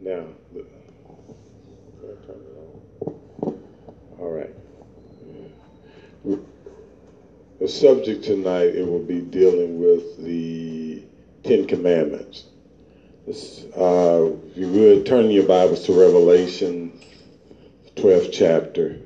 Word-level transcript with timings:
Now, 0.00 0.24
all 4.18 4.30
right. 4.30 4.50
The 7.58 7.68
subject 7.68 8.24
tonight 8.24 8.74
it 8.74 8.86
will 8.86 9.00
be 9.00 9.20
dealing 9.20 9.80
with 9.80 10.22
the 10.24 11.02
Ten 11.42 11.66
Commandments. 11.66 12.44
Uh, 13.76 14.30
if 14.50 14.56
you 14.56 14.68
would 14.68 15.06
turn 15.06 15.30
your 15.30 15.46
Bibles 15.46 15.84
to 15.86 15.92
Revelation, 15.92 16.92
12th 17.96 18.30
chapter. 18.30 19.00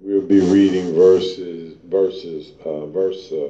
We'll 0.00 0.22
be 0.22 0.40
reading 0.40 0.81
verses, 0.92 1.76
verses, 1.84 2.52
uh, 2.64 2.86
verse. 2.86 3.32
Uh, 3.32 3.48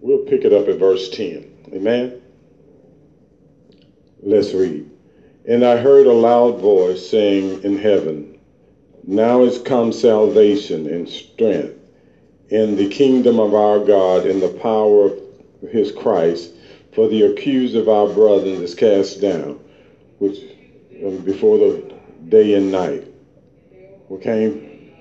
we'll 0.00 0.24
pick 0.24 0.44
it 0.44 0.52
up 0.52 0.68
at 0.68 0.78
verse 0.78 1.08
10. 1.10 1.70
Amen? 1.72 2.20
Let's 4.22 4.52
read. 4.52 4.90
And 5.46 5.64
I 5.64 5.78
heard 5.78 6.06
a 6.06 6.12
loud 6.12 6.60
voice 6.60 7.08
saying 7.08 7.62
in 7.64 7.78
heaven, 7.78 8.38
Now 9.04 9.42
is 9.42 9.58
come 9.58 9.92
salvation 9.92 10.86
and 10.86 11.08
strength 11.08 11.79
in 12.50 12.76
the 12.76 12.88
kingdom 12.88 13.38
of 13.38 13.54
our 13.54 13.78
God 13.78 14.26
and 14.26 14.42
the 14.42 14.48
power 14.48 15.06
of 15.06 15.70
his 15.70 15.92
Christ, 15.92 16.52
for 16.92 17.06
the 17.06 17.22
accused 17.22 17.76
of 17.76 17.88
our 17.88 18.08
brothers 18.08 18.58
is 18.58 18.74
cast 18.74 19.20
down, 19.20 19.58
which 20.18 20.38
um, 21.04 21.18
before 21.18 21.58
the 21.58 21.94
day 22.28 22.54
and 22.54 22.72
night, 22.72 23.06
came 24.20 24.92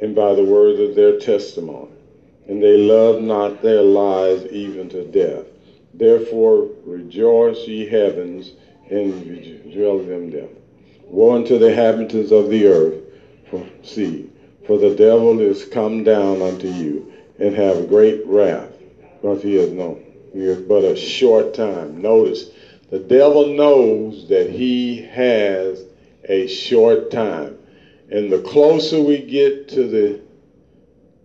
and 0.00 0.14
by 0.14 0.32
the 0.32 0.44
word 0.44 0.80
of 0.80 0.94
their 0.94 1.18
testimony, 1.18 1.90
and 2.46 2.62
they 2.62 2.78
loved 2.78 3.22
not 3.22 3.60
their 3.62 3.82
lives 3.82 4.46
even 4.46 4.88
to 4.88 5.04
death. 5.04 5.44
Therefore 5.92 6.68
rejoice, 6.84 7.66
ye 7.66 7.86
heavens, 7.86 8.52
and 8.90 9.26
rejoice 9.26 10.06
them 10.06 10.30
them. 10.30 10.48
Woe 11.04 11.34
unto 11.34 11.58
the 11.58 11.68
inhabitants 11.68 12.30
of 12.30 12.48
the 12.48 12.66
earth, 12.66 12.94
for 13.50 13.66
see, 13.82 14.30
for 14.68 14.78
the 14.78 14.94
devil 14.94 15.40
is 15.40 15.64
come 15.64 16.04
down 16.04 16.42
unto 16.42 16.68
you, 16.68 17.12
and 17.40 17.56
have 17.56 17.88
great 17.88 18.24
wrath, 18.26 18.70
because 19.20 19.42
he 19.42 19.56
has 19.56 19.70
known 19.70 20.04
he 20.32 20.40
is 20.40 20.60
but 20.60 20.84
a 20.84 20.94
short 20.94 21.54
time. 21.54 22.00
Notice, 22.00 22.50
the 22.90 22.98
devil 22.98 23.48
knows 23.48 24.28
that 24.28 24.50
he 24.50 25.02
has 25.02 25.84
a 26.28 26.46
short 26.46 27.10
time. 27.10 27.58
And 28.10 28.30
the 28.30 28.40
closer 28.40 29.00
we 29.02 29.18
get 29.18 29.68
to 29.70 29.86
the 29.86 30.20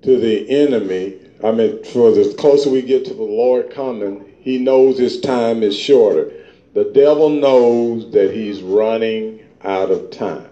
to 0.01 0.19
the 0.19 0.49
enemy, 0.49 1.17
I 1.43 1.51
mean, 1.51 1.83
for 1.83 2.11
the 2.11 2.33
closer 2.37 2.69
we 2.69 2.81
get 2.81 3.05
to 3.05 3.13
the 3.13 3.23
Lord 3.23 3.69
coming, 3.69 4.33
he 4.39 4.57
knows 4.57 4.97
his 4.97 5.21
time 5.21 5.63
is 5.63 5.77
shorter. 5.77 6.31
The 6.73 6.85
devil 6.85 7.29
knows 7.29 8.11
that 8.11 8.33
he's 8.33 8.61
running 8.61 9.45
out 9.61 9.91
of 9.91 10.11
time. 10.11 10.49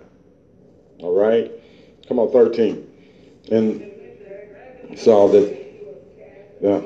All 0.99 1.13
right? 1.13 1.51
Come 2.11 2.19
on, 2.19 2.29
13. 2.29 2.87
And 3.51 3.89
saw 4.97 5.29
that 5.29 5.57
yeah, 6.59 6.81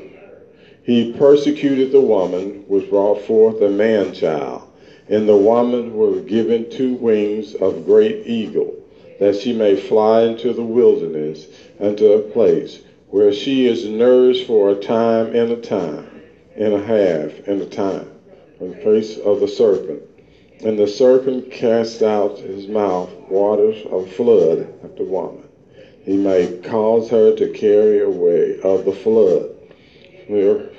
he 0.84 1.14
persecuted 1.14 1.92
the 1.92 2.00
woman, 2.00 2.64
which 2.68 2.92
brought 2.92 3.24
forth 3.24 3.60
a 3.64 3.70
man 3.72 4.14
child. 4.14 4.72
And 5.10 5.28
the 5.28 5.36
woman 5.36 5.98
was 5.98 6.22
given 6.26 6.70
two 6.70 6.94
wings 6.94 7.56
of 7.56 7.88
great 7.88 8.28
eagle, 8.28 8.76
that 9.20 9.36
she 9.36 9.52
may 9.52 9.76
fly 9.76 10.26
into 10.26 10.54
the 10.54 10.62
wilderness, 10.62 11.48
unto 11.80 12.12
a 12.12 12.20
place 12.20 12.82
where 13.10 13.34
she 13.34 13.66
is 13.66 13.84
nourished 13.86 14.46
for 14.46 14.70
a 14.70 14.76
time 14.76 15.36
and 15.36 15.52
a 15.52 15.60
time, 15.60 16.22
and 16.56 16.72
a 16.72 16.84
half 16.84 17.48
and 17.48 17.64
a 17.64 17.66
time, 17.66 18.12
from 18.60 18.70
the 18.70 18.76
face 18.76 19.18
of 19.18 19.40
the 19.40 19.48
serpent. 19.48 20.04
And 20.64 20.80
the 20.80 20.88
serpent 20.88 21.52
cast 21.52 22.02
out 22.02 22.40
his 22.40 22.68
mouth 22.68 23.10
waters 23.30 23.86
of 23.92 24.10
flood 24.12 24.74
after 24.84 25.04
woman. 25.04 25.44
He 26.04 26.16
may 26.18 26.60
cause 26.64 27.10
her 27.10 27.36
to 27.36 27.50
carry 27.50 28.02
away 28.02 28.60
of 28.64 28.86
the 28.86 28.92
flood. 28.92 29.52
And 30.30 30.70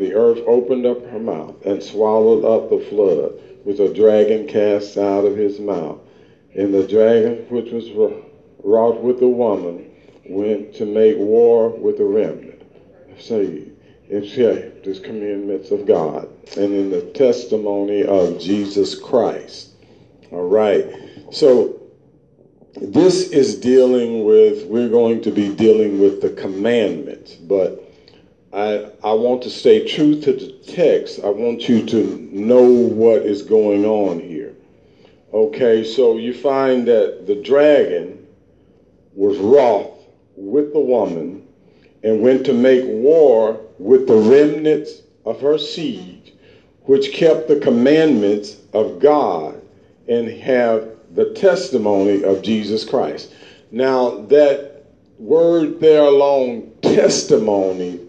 the 0.00 0.14
earth 0.14 0.40
opened 0.46 0.86
up 0.86 1.04
her 1.06 1.18
mouth 1.18 1.64
and 1.64 1.82
swallowed 1.82 2.44
up 2.44 2.70
the 2.70 2.78
flood, 2.78 3.34
which 3.64 3.78
a 3.80 3.92
dragon 3.92 4.46
cast 4.46 4.96
out 4.96 5.24
of 5.24 5.36
his 5.36 5.60
mouth. 5.60 5.98
And 6.54 6.72
the 6.72 6.86
dragon, 6.86 7.46
which 7.50 7.70
was 7.72 7.90
wrought 8.62 9.02
with 9.02 9.20
the 9.20 9.28
woman, 9.28 9.90
went 10.28 10.74
to 10.74 10.86
make 10.86 11.18
war 11.18 11.68
with 11.68 11.98
the 11.98 12.04
remnant. 12.04 12.62
Say, 13.18 13.64
in 14.08 14.20
the 14.20 15.00
commandments 15.02 15.70
of 15.70 15.86
God 15.86 16.28
and 16.56 16.74
in 16.74 16.90
the 16.90 17.02
testimony 17.12 18.04
of 18.04 18.38
Jesus 18.38 18.94
Christ. 18.98 19.70
All 20.30 20.48
right. 20.48 20.86
So 21.30 21.80
this 22.76 23.30
is 23.30 23.58
dealing 23.60 24.24
with, 24.24 24.66
we're 24.66 24.88
going 24.88 25.22
to 25.22 25.30
be 25.30 25.54
dealing 25.54 26.00
with 26.00 26.20
the 26.20 26.30
commandments, 26.30 27.34
but 27.34 27.80
I, 28.52 28.90
I 29.02 29.12
want 29.12 29.42
to 29.44 29.50
stay 29.50 29.86
true 29.86 30.20
to 30.20 30.32
the 30.32 30.52
text. 30.72 31.20
I 31.24 31.28
want 31.28 31.68
you 31.68 31.84
to 31.86 32.28
know 32.32 32.64
what 32.64 33.22
is 33.22 33.42
going 33.42 33.84
on 33.84 34.20
here. 34.20 34.54
Okay, 35.32 35.82
so 35.82 36.16
you 36.16 36.32
find 36.32 36.86
that 36.86 37.26
the 37.26 37.36
dragon 37.42 38.26
was 39.14 39.38
wroth 39.38 39.98
with 40.36 40.72
the 40.72 40.80
woman 40.80 41.46
and 42.04 42.20
went 42.20 42.46
to 42.46 42.52
make 42.52 42.84
war 42.84 43.63
with 43.78 44.06
the 44.06 44.16
remnants 44.16 45.02
of 45.24 45.40
her 45.40 45.58
seed, 45.58 46.32
which 46.82 47.12
kept 47.12 47.48
the 47.48 47.60
commandments 47.60 48.56
of 48.72 48.98
God 48.98 49.60
and 50.08 50.28
have 50.28 50.88
the 51.14 51.32
testimony 51.32 52.24
of 52.24 52.42
Jesus 52.42 52.84
Christ. 52.84 53.32
Now, 53.70 54.18
that 54.26 54.84
word 55.18 55.80
there 55.80 56.02
alone, 56.02 56.72
testimony, 56.82 58.00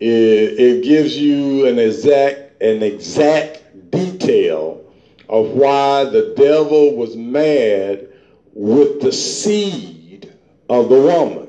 it, 0.00 0.08
it 0.08 0.84
gives 0.84 1.16
you 1.16 1.66
an 1.66 1.78
exact, 1.78 2.62
an 2.62 2.82
exact 2.82 3.90
detail 3.90 4.82
of 5.28 5.50
why 5.50 6.04
the 6.04 6.34
devil 6.36 6.94
was 6.96 7.16
mad 7.16 8.08
with 8.54 9.00
the 9.00 9.12
seed 9.12 10.32
of 10.68 10.88
the 10.88 11.00
woman. 11.00 11.45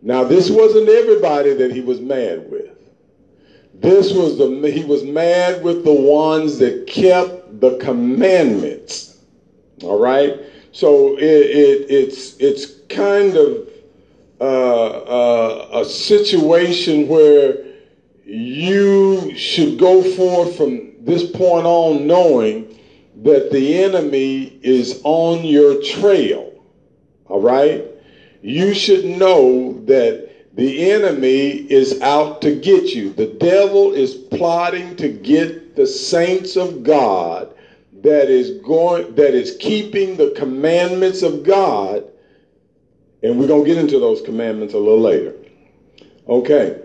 Now, 0.00 0.24
this 0.24 0.50
wasn't 0.50 0.88
everybody 0.88 1.54
that 1.54 1.72
he 1.72 1.80
was 1.80 2.00
mad 2.00 2.50
with. 2.50 2.78
This 3.74 4.12
was 4.12 4.38
the 4.38 4.70
he 4.70 4.84
was 4.84 5.04
mad 5.04 5.62
with 5.62 5.84
the 5.84 5.92
ones 5.92 6.58
that 6.58 6.86
kept 6.86 7.60
the 7.60 7.76
commandments. 7.76 9.18
All 9.82 10.00
right. 10.00 10.40
So 10.72 11.16
it, 11.16 11.22
it 11.22 11.90
it's 11.90 12.36
it's 12.38 12.66
kind 12.88 13.36
of 13.36 13.68
uh, 14.40 14.88
uh, 14.88 15.68
a 15.80 15.84
situation 15.84 17.06
where 17.08 17.64
you 18.24 19.36
should 19.36 19.78
go 19.78 20.02
forth 20.02 20.56
from 20.56 20.92
this 21.00 21.30
point 21.30 21.66
on 21.66 22.06
knowing 22.06 22.78
that 23.22 23.50
the 23.50 23.82
enemy 23.82 24.58
is 24.62 25.00
on 25.04 25.44
your 25.44 25.82
trail. 25.82 26.64
All 27.26 27.40
right? 27.40 27.84
You 28.42 28.74
should 28.74 29.04
know 29.04 29.77
that 29.88 30.28
the 30.54 30.90
enemy 30.90 31.48
is 31.48 32.00
out 32.00 32.40
to 32.42 32.54
get 32.54 32.94
you. 32.94 33.12
The 33.12 33.26
devil 33.26 33.92
is 33.92 34.14
plotting 34.14 34.96
to 34.96 35.08
get 35.08 35.76
the 35.76 35.86
saints 35.86 36.56
of 36.56 36.82
God 36.82 37.54
that 38.02 38.30
is 38.30 38.62
going 38.62 39.14
that 39.16 39.34
is 39.34 39.56
keeping 39.60 40.16
the 40.16 40.30
commandments 40.36 41.22
of 41.22 41.42
God. 41.42 42.04
And 43.22 43.38
we're 43.38 43.48
going 43.48 43.64
to 43.64 43.68
get 43.68 43.78
into 43.78 43.98
those 43.98 44.20
commandments 44.22 44.74
a 44.74 44.78
little 44.78 45.00
later. 45.00 45.34
Okay. 46.28 46.82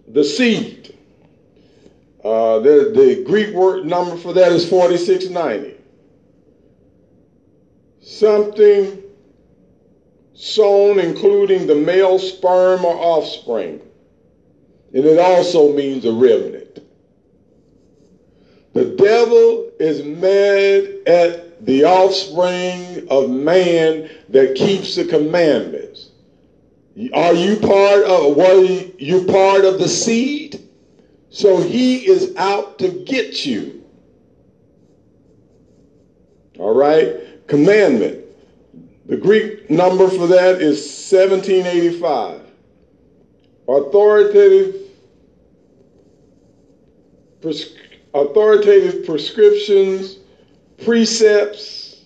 The 0.07 0.23
seed. 0.23 0.97
Uh, 2.23 2.59
the, 2.59 2.91
the 2.95 3.23
Greek 3.25 3.53
word 3.53 3.85
number 3.85 4.15
for 4.15 4.31
that 4.33 4.51
is 4.51 4.69
4690. 4.69 5.77
Something 8.01 9.00
sown, 10.33 10.99
including 10.99 11.67
the 11.67 11.75
male 11.75 12.19
sperm 12.19 12.85
or 12.85 12.95
offspring. 12.95 13.81
And 14.93 15.05
it 15.05 15.19
also 15.19 15.73
means 15.73 16.05
a 16.05 16.11
remnant. 16.11 16.79
The 18.73 18.85
devil 18.95 19.71
is 19.79 20.03
mad 20.03 21.07
at 21.07 21.65
the 21.65 21.83
offspring 21.83 23.07
of 23.09 23.29
man 23.29 24.09
that 24.29 24.55
keeps 24.55 24.95
the 24.95 25.05
commandments. 25.05 26.09
Are 27.13 27.33
you 27.33 27.57
part 27.57 28.03
of 28.03 28.35
were 28.35 28.63
you 28.97 29.25
part 29.25 29.65
of 29.65 29.79
the 29.79 29.87
seed? 29.87 30.69
So 31.29 31.61
he 31.61 32.07
is 32.07 32.35
out 32.35 32.79
to 32.79 32.89
get 32.89 33.45
you. 33.45 33.83
All 36.59 36.75
right? 36.75 37.47
Commandment. 37.47 38.20
The 39.05 39.17
Greek 39.17 39.69
number 39.69 40.07
for 40.07 40.27
that 40.27 40.61
is 40.61 40.77
1785. 41.11 42.41
Authoritative 43.67 44.75
pres- 47.41 47.75
authoritative 48.13 49.05
prescriptions 49.05 50.17
precepts. 50.83 52.05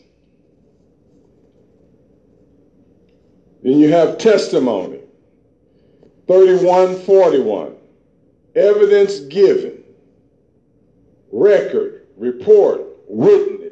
Then 3.63 3.79
you 3.79 3.89
have 3.91 4.17
testimony. 4.17 4.99
3141. 6.27 7.75
Evidence 8.55 9.19
given. 9.21 9.83
Record, 11.31 12.07
report, 12.15 12.81
witness. 13.07 13.64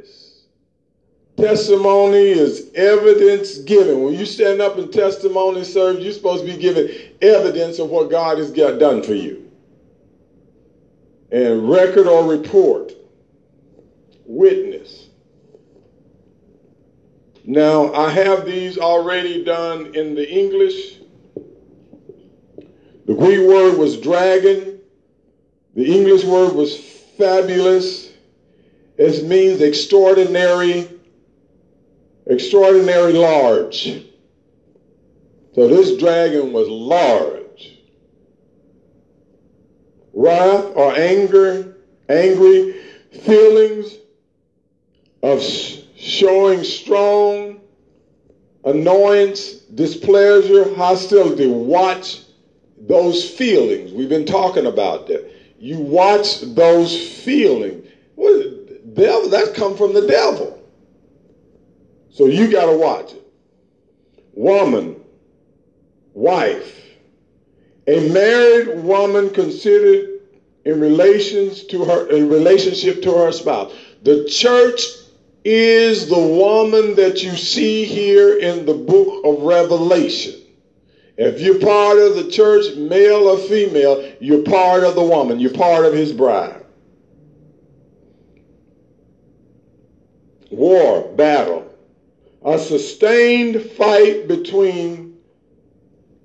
Testimony 1.38 2.30
is 2.30 2.70
evidence 2.76 3.58
given. 3.60 4.04
When 4.04 4.14
you 4.14 4.26
stand 4.26 4.62
up 4.62 4.78
and 4.78 4.92
testimony 4.94 5.64
service, 5.64 6.04
you're 6.04 6.14
supposed 6.14 6.46
to 6.46 6.54
be 6.54 6.62
giving 6.62 6.90
evidence 7.22 7.80
of 7.80 7.90
what 7.90 8.12
God 8.12 8.38
has 8.38 8.52
got 8.52 8.80
done 8.80 9.02
for 9.02 9.16
you. 9.16 9.52
And 11.32 11.68
record 11.70 12.08
or 12.08 12.30
report 12.30 12.94
witness. 14.26 15.08
Now, 17.46 17.92
I 17.94 18.10
have 18.10 18.46
these 18.46 18.78
already 18.78 19.44
done 19.44 19.96
in 19.96 20.16
the 20.16 20.30
English. 20.30 21.00
The 23.06 23.16
Greek 23.16 23.48
word 23.48 23.78
was 23.78 23.98
dragon. 23.98 24.80
The 25.76 25.86
English 25.86 26.24
word 26.24 26.54
was 26.54 26.78
fabulous. 27.18 28.12
It 28.98 29.26
means 29.26 29.62
extraordinary, 29.62 30.88
extraordinary 32.28 33.14
large. 33.14 34.04
So 35.56 35.68
this 35.68 35.98
dragon 35.98 36.54
was 36.54 36.68
large. 36.68 37.80
Wrath 40.14 40.66
or 40.76 40.96
anger, 40.96 41.78
angry 42.10 42.74
feelings 43.22 43.98
of 45.22 45.42
showing 45.96 46.64
strong 46.64 47.62
annoyance, 48.66 49.54
displeasure, 49.76 50.74
hostility. 50.76 51.48
Watch 51.48 52.22
those 52.78 53.30
feelings. 53.30 53.92
We've 53.92 54.10
been 54.10 54.26
talking 54.26 54.66
about 54.66 55.08
that. 55.08 55.32
You 55.60 55.80
watch 55.80 56.42
those 56.42 57.24
feelings. 57.24 57.88
What 58.16 58.94
devil? 58.96 59.30
That's 59.30 59.52
come 59.52 59.78
from 59.78 59.94
the 59.94 60.06
devil. 60.06 60.63
So 62.14 62.28
you 62.28 62.52
got 62.52 62.68
to 62.68 62.78
watch 62.78 63.14
it. 63.14 63.28
Woman, 64.36 65.02
wife, 66.14 66.80
a 67.88 68.10
married 68.10 68.84
woman 68.84 69.32
considered 69.32 70.22
in 70.64 70.80
relations 70.80 71.64
to 71.66 71.84
her 71.84 72.08
in 72.10 72.30
relationship 72.30 73.02
to 73.02 73.12
her 73.14 73.32
spouse. 73.32 73.74
The 74.04 74.26
church 74.26 74.82
is 75.44 76.08
the 76.08 76.20
woman 76.20 76.96
that 76.96 77.24
you 77.24 77.36
see 77.36 77.84
here 77.84 78.38
in 78.38 78.66
the 78.66 78.76
book 78.76 79.26
of 79.26 79.42
Revelation. 79.42 80.40
If 81.18 81.42
you're 81.42 81.60
part 81.60 81.98
of 81.98 82.16
the 82.16 82.30
church, 82.30 82.76
male 82.76 83.28
or 83.28 83.38
female, 83.38 84.14
you're 84.20 84.44
part 84.44 84.84
of 84.84 84.96
the 84.96 85.04
woman. 85.04 85.40
You're 85.40 85.54
part 85.54 85.86
of 85.86 85.94
his 85.94 86.14
bride. 86.14 86.64
War, 90.50 91.12
battle, 91.16 91.73
a 92.46 92.60
sustained 92.60 93.62
fight 93.62 94.28
between 94.28 95.18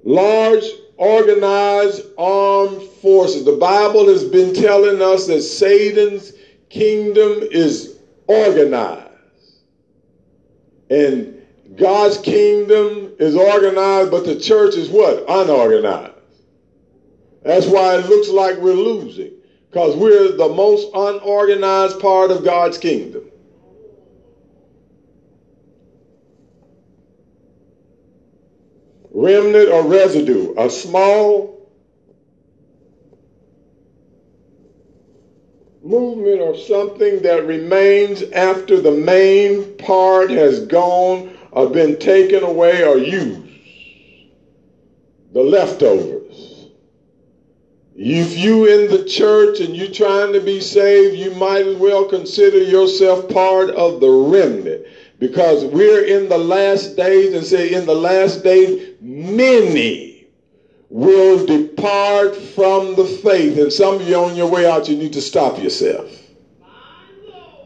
large 0.04 0.64
organized 0.96 2.02
armed 2.18 2.82
forces. 3.00 3.44
The 3.44 3.56
Bible 3.56 4.08
has 4.08 4.25
been 4.25 4.52
telling 4.52 5.00
us 5.00 5.26
that 5.28 5.42
Satan's 5.42 6.32
kingdom 6.68 7.40
is 7.50 7.98
organized. 8.26 9.04
And 10.90 11.42
God's 11.76 12.18
kingdom 12.18 13.12
is 13.20 13.37
organized, 13.37 14.10
but 14.10 14.25
the 14.25 14.40
church 14.40 14.75
is 14.75 14.88
what? 14.88 15.25
Unorganized. 15.28 16.14
That's 17.42 17.66
why 17.66 17.96
it 17.96 18.06
looks 18.06 18.28
like 18.28 18.58
we're 18.58 18.72
losing, 18.72 19.32
because 19.70 19.94
we're 19.94 20.32
the 20.32 20.48
most 20.48 20.88
unorganized 20.92 22.00
part 22.00 22.30
of 22.30 22.44
God's 22.44 22.78
kingdom. 22.78 23.30
Remnant 29.20 29.68
or 29.70 29.82
residue, 29.82 30.54
a 30.56 30.70
small 30.70 31.68
movement 35.82 36.40
or 36.40 36.56
something 36.56 37.20
that 37.22 37.44
remains 37.44 38.22
after 38.30 38.80
the 38.80 38.92
main 38.92 39.76
part 39.76 40.30
has 40.30 40.64
gone 40.66 41.37
or 41.50 41.68
been 41.68 41.98
taken 41.98 42.44
away 42.44 42.84
or 42.84 42.96
used. 42.96 43.42
the 45.32 45.42
leftovers. 45.42 46.68
If 47.96 48.38
you 48.38 48.66
in 48.66 48.88
the 48.88 49.04
church 49.04 49.58
and 49.58 49.75
you 49.75 49.92
trying 49.92 50.32
to 50.32 50.40
be 50.40 50.60
saved, 50.60 51.16
you 51.16 51.32
might 51.32 51.66
as 51.66 51.76
well 51.76 52.04
consider 52.04 52.62
yourself 52.62 53.28
part 53.28 53.70
of 53.70 53.98
the 53.98 54.08
remnant 54.08 54.87
because 55.18 55.64
we're 55.64 56.04
in 56.04 56.28
the 56.28 56.38
last 56.38 56.96
days 56.96 57.34
and 57.34 57.44
say 57.44 57.75
in 57.75 57.84
the 57.84 57.94
last 57.94 58.44
days 58.44 58.88
many 59.00 60.26
will 60.90 61.45
depart 61.45 62.35
from 62.35 62.97
the 62.97 63.05
faith 63.05 63.59
and 63.59 63.73
some 63.73 63.97
of 63.97 64.09
you 64.09 64.17
on 64.17 64.35
your 64.35 64.50
way 64.50 64.67
out 64.67 64.88
you 64.88 64.97
need 64.97 65.12
to 65.12 65.21
stop 65.21 65.59
yourself 65.59 66.11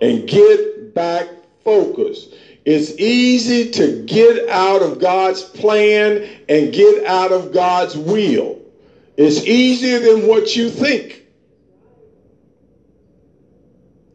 and 0.00 0.28
get 0.28 0.94
back 0.94 1.28
focused 1.64 2.34
it's 2.64 2.92
easy 2.92 3.70
to 3.72 4.04
get 4.04 4.48
out 4.48 4.82
of 4.82 5.00
God's 5.00 5.42
plan 5.42 6.28
and 6.48 6.72
get 6.72 7.04
out 7.06 7.32
of 7.32 7.52
God's 7.52 7.96
will. 7.96 8.60
It's 9.16 9.44
easier 9.44 9.98
than 9.98 10.28
what 10.28 10.54
you 10.54 10.70
think. 10.70 11.24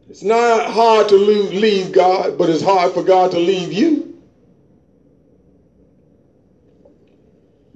It's 0.08 0.22
not 0.22 0.70
hard 0.70 1.10
to 1.10 1.16
leave 1.16 1.92
God, 1.92 2.38
but 2.38 2.48
it's 2.48 2.62
hard 2.62 2.92
for 2.92 3.02
God 3.02 3.30
to 3.32 3.38
leave 3.38 3.72
you. 3.72 4.07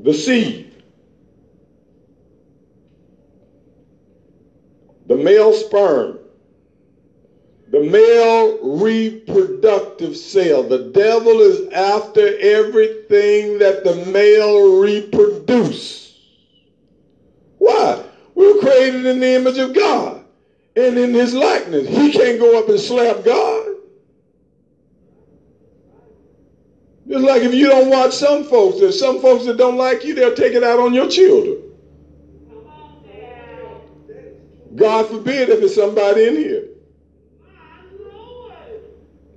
The 0.02 0.14
seed. 0.14 0.82
The 5.06 5.16
male 5.16 5.52
sperm 5.52 6.18
the 7.72 7.80
male 7.80 8.58
reproductive 8.78 10.14
cell. 10.14 10.62
The 10.62 10.90
devil 10.90 11.40
is 11.40 11.72
after 11.72 12.36
everything 12.38 13.58
that 13.60 13.82
the 13.82 13.96
male 14.12 14.78
reproduce. 14.78 16.20
Why? 17.56 18.04
We 18.34 18.52
were 18.52 18.60
created 18.60 19.06
in 19.06 19.20
the 19.20 19.34
image 19.36 19.56
of 19.56 19.74
God 19.74 20.22
and 20.76 20.98
in 20.98 21.14
his 21.14 21.32
likeness. 21.32 21.88
He 21.88 22.12
can't 22.12 22.38
go 22.38 22.58
up 22.58 22.68
and 22.68 22.78
slap 22.78 23.24
God. 23.24 23.61
Just 27.12 27.26
like 27.26 27.42
if 27.42 27.52
you 27.52 27.68
don't 27.68 27.90
watch 27.90 28.14
some 28.14 28.42
folks, 28.42 28.80
there's 28.80 28.98
some 28.98 29.20
folks 29.20 29.44
that 29.44 29.58
don't 29.58 29.76
like 29.76 30.02
you, 30.02 30.14
they'll 30.14 30.34
take 30.34 30.54
it 30.54 30.64
out 30.64 30.78
on 30.78 30.94
your 30.94 31.10
children. 31.10 31.58
God 34.74 35.06
forbid 35.08 35.50
if 35.50 35.60
it's 35.60 35.74
somebody 35.74 36.26
in 36.26 36.36
here. 36.36 36.68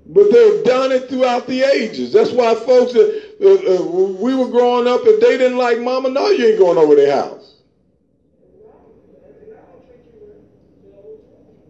But 0.05 0.31
they've 0.31 0.63
done 0.63 0.93
it 0.93 1.09
throughout 1.09 1.47
the 1.47 1.63
ages. 1.63 2.13
That's 2.13 2.31
why 2.31 2.55
folks, 2.55 2.95
uh, 2.95 3.19
uh, 3.41 3.83
we 4.21 4.33
were 4.33 4.47
growing 4.47 4.87
up, 4.87 5.01
if 5.03 5.19
they 5.19 5.37
didn't 5.37 5.57
like 5.57 5.81
mama, 5.81 6.07
no, 6.07 6.29
you 6.29 6.45
ain't 6.45 6.59
going 6.59 6.77
over 6.77 6.95
their 6.95 7.13
house. 7.13 7.55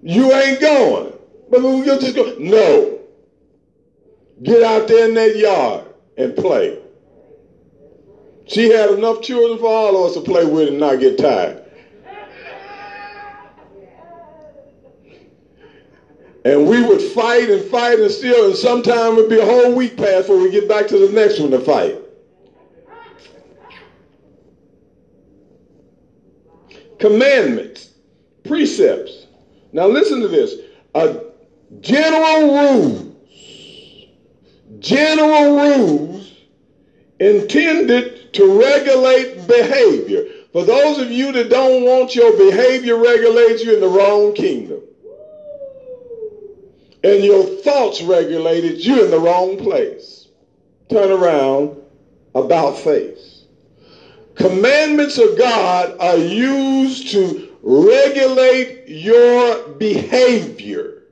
You 0.03 0.31
ain't 0.31 0.61
going. 0.61 1.13
But 1.49 1.63
we 1.63 1.83
just 1.83 2.15
go, 2.15 2.35
no. 2.37 2.99
Get 4.43 4.61
out 4.61 4.87
there 4.87 5.07
in 5.07 5.15
that 5.15 5.35
yard 5.35 5.84
and 6.17 6.35
play. 6.35 6.79
She 8.47 8.69
had 8.69 8.91
enough 8.91 9.21
children 9.21 9.57
for 9.59 9.67
all 9.67 10.05
of 10.05 10.11
us 10.11 10.13
to 10.15 10.21
play 10.21 10.45
with 10.45 10.69
and 10.69 10.79
not 10.79 10.99
get 10.99 11.17
tired. 11.17 11.63
And 16.45 16.67
we 16.67 16.79
would 16.85 17.01
fight 17.01 17.49
and 17.49 17.63
fight 17.71 17.99
and 17.99 18.11
still, 18.11 18.45
and 18.45 18.55
sometimes 18.55 19.17
it 19.17 19.21
would 19.21 19.29
be 19.29 19.39
a 19.39 19.45
whole 19.45 19.73
week 19.73 19.97
past 19.97 20.27
before 20.27 20.39
we 20.39 20.51
get 20.51 20.69
back 20.69 20.87
to 20.89 20.97
the 20.99 21.11
next 21.11 21.39
one 21.39 21.49
to 21.51 21.59
fight. 21.59 21.97
Commandments, 26.99 27.89
precepts. 28.43 29.25
Now 29.73 29.87
listen 29.87 30.21
to 30.21 30.27
this. 30.27 30.53
A 30.93 31.19
general 31.81 32.55
rules, 32.55 33.14
general 34.79 35.55
rules 35.57 36.33
intended 37.19 38.33
to 38.33 38.59
regulate 38.59 39.47
behavior. 39.47 40.25
For 40.51 40.63
those 40.63 40.99
of 40.99 41.11
you 41.11 41.31
that 41.33 41.49
don't 41.49 41.83
want 41.83 42.15
your 42.15 42.35
behavior 42.37 42.97
regulated, 42.97 43.61
you're 43.61 43.75
in 43.75 43.81
the 43.81 43.87
wrong 43.87 44.33
kingdom 44.33 44.81
and 47.05 47.23
your 47.23 47.43
thoughts 47.43 48.01
regulated, 48.01 48.83
you're 48.83 49.05
in 49.05 49.11
the 49.11 49.19
wrong 49.19 49.57
place. 49.57 50.29
Turn 50.89 51.11
around, 51.11 51.79
about 52.33 52.79
face. 52.79 53.45
Commandments 54.33 55.19
of 55.19 55.37
God 55.37 55.95
are 55.99 56.17
used 56.17 57.11
to 57.11 57.55
regulate 57.61 58.87
your 58.87 59.69
behavior 59.73 61.03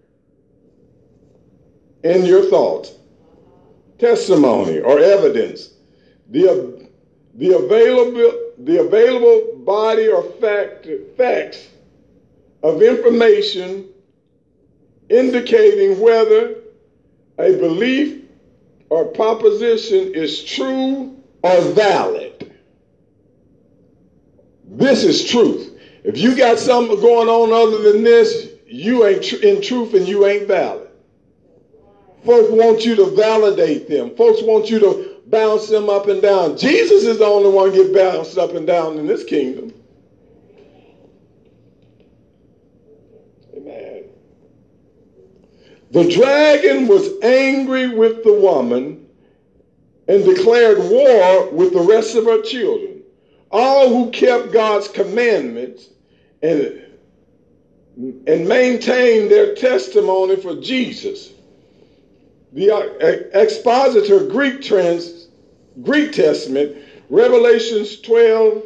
and 2.04 2.26
your 2.26 2.50
thoughts. 2.50 2.94
Testimony 4.04 4.82
or 4.82 5.00
evidence. 5.00 5.76
The, 6.30 6.90
the, 7.36 7.58
available, 7.58 8.52
the 8.58 8.82
available 8.82 9.60
body 9.64 10.10
or 10.10 10.24
fact, 10.42 10.86
facts 11.16 11.70
of 12.64 12.82
information 12.82 13.88
indicating 15.10 16.02
whether 16.02 16.56
a 17.38 17.54
belief 17.54 18.26
or 18.90 19.06
proposition 19.06 20.14
is 20.14 20.44
true 20.44 21.18
or 21.42 21.62
valid. 21.72 22.54
This 24.66 25.06
is 25.06 25.30
truth. 25.30 25.80
If 26.04 26.18
you 26.18 26.36
got 26.36 26.60
something 26.60 27.00
going 27.00 27.30
on 27.30 27.54
other 27.54 27.90
than 27.90 28.04
this, 28.04 28.50
you 28.68 29.06
ain't 29.06 29.24
tr- 29.24 29.38
in 29.38 29.62
truth 29.62 29.94
and 29.94 30.06
you 30.06 30.28
ain't 30.28 30.48
valid. 30.48 30.83
Folks 32.26 32.52
want 32.52 32.86
you 32.86 32.96
to 32.96 33.06
validate 33.16 33.90
them. 33.90 34.16
Folks 34.16 34.42
want 34.42 34.70
you 34.70 34.80
to 34.80 35.22
bounce 35.28 35.68
them 35.68 35.90
up 35.90 36.08
and 36.08 36.22
down. 36.22 36.58
Jesus 36.58 37.04
is 37.04 37.20
the 37.20 37.26
only 37.26 37.50
one 37.50 37.74
get 37.74 37.94
bounced 37.94 38.38
up 38.38 38.54
and 38.54 38.66
down 38.66 38.98
in 38.98 39.08
this 39.08 39.24
kingdom. 39.24 39.74
Amen. 43.56 44.06
The 45.92 46.10
dragon 46.10 46.88
was 46.88 47.10
angry 47.22 47.90
with 47.90 48.24
the 48.24 48.34
woman 48.34 49.06
and 50.08 50.24
declared 50.24 50.80
war 50.80 51.50
with 51.52 51.74
the 51.74 51.82
rest 51.82 52.16
of 52.16 52.26
her 52.26 52.42
children. 52.42 53.02
All 53.52 53.90
who 53.90 54.12
kept 54.12 54.52
God's 54.52 54.88
commandments 54.88 55.90
and, 56.42 56.82
and 57.98 58.48
maintained 58.48 59.30
their 59.30 59.56
testimony 59.56 60.38
for 60.38 60.56
Jesus. 60.56 61.34
The 62.54 62.72
uh, 62.72 63.40
expositor 63.40 64.28
Greek 64.28 64.62
trans, 64.62 65.28
Greek 65.82 66.12
Testament, 66.12 66.78
Revelations 67.10 68.00
12 68.02 68.64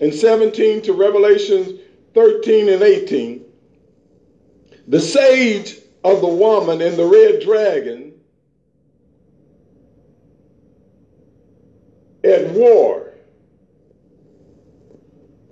and 0.00 0.14
17 0.14 0.82
to 0.82 0.92
Revelations 0.92 1.80
13 2.14 2.68
and 2.68 2.82
18. 2.82 3.44
The 4.88 5.00
sage 5.00 5.78
of 6.04 6.20
the 6.20 6.28
woman 6.28 6.82
and 6.82 6.96
the 6.96 7.06
red 7.06 7.40
dragon 7.40 8.12
at 12.22 12.50
war. 12.50 13.14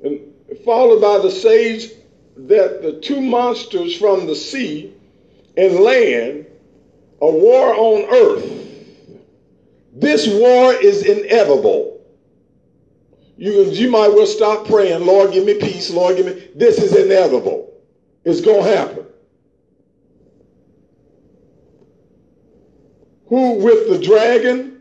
And 0.05 0.21
followed 0.65 1.01
by 1.01 1.19
the 1.19 1.31
sage 1.31 1.91
that 2.37 2.83
the 2.83 3.01
two 3.01 3.21
monsters 3.21 3.97
from 3.97 4.27
the 4.27 4.35
sea 4.35 4.95
and 5.57 5.77
land, 5.77 6.47
a 7.23 7.31
war 7.31 7.75
on 7.75 8.03
earth. 8.13 9.19
This 9.95 10.27
war 10.27 10.75
is 10.75 11.07
inevitable. 11.07 12.05
You, 13.39 13.65
you 13.71 13.91
might 13.91 14.09
well 14.09 14.27
stop 14.27 14.67
praying, 14.67 15.07
Lord, 15.07 15.33
give 15.33 15.47
me 15.47 15.55
peace, 15.55 15.91
Lord, 15.91 16.17
give 16.17 16.27
me. 16.27 16.49
This 16.55 16.79
is 16.79 16.95
inevitable. 16.95 17.73
It's 18.25 18.43
going 18.43 18.65
to 18.65 18.77
happen. 18.77 19.07
who 23.33 23.55
with 23.55 23.89
the 23.89 23.99
dragon, 23.99 24.79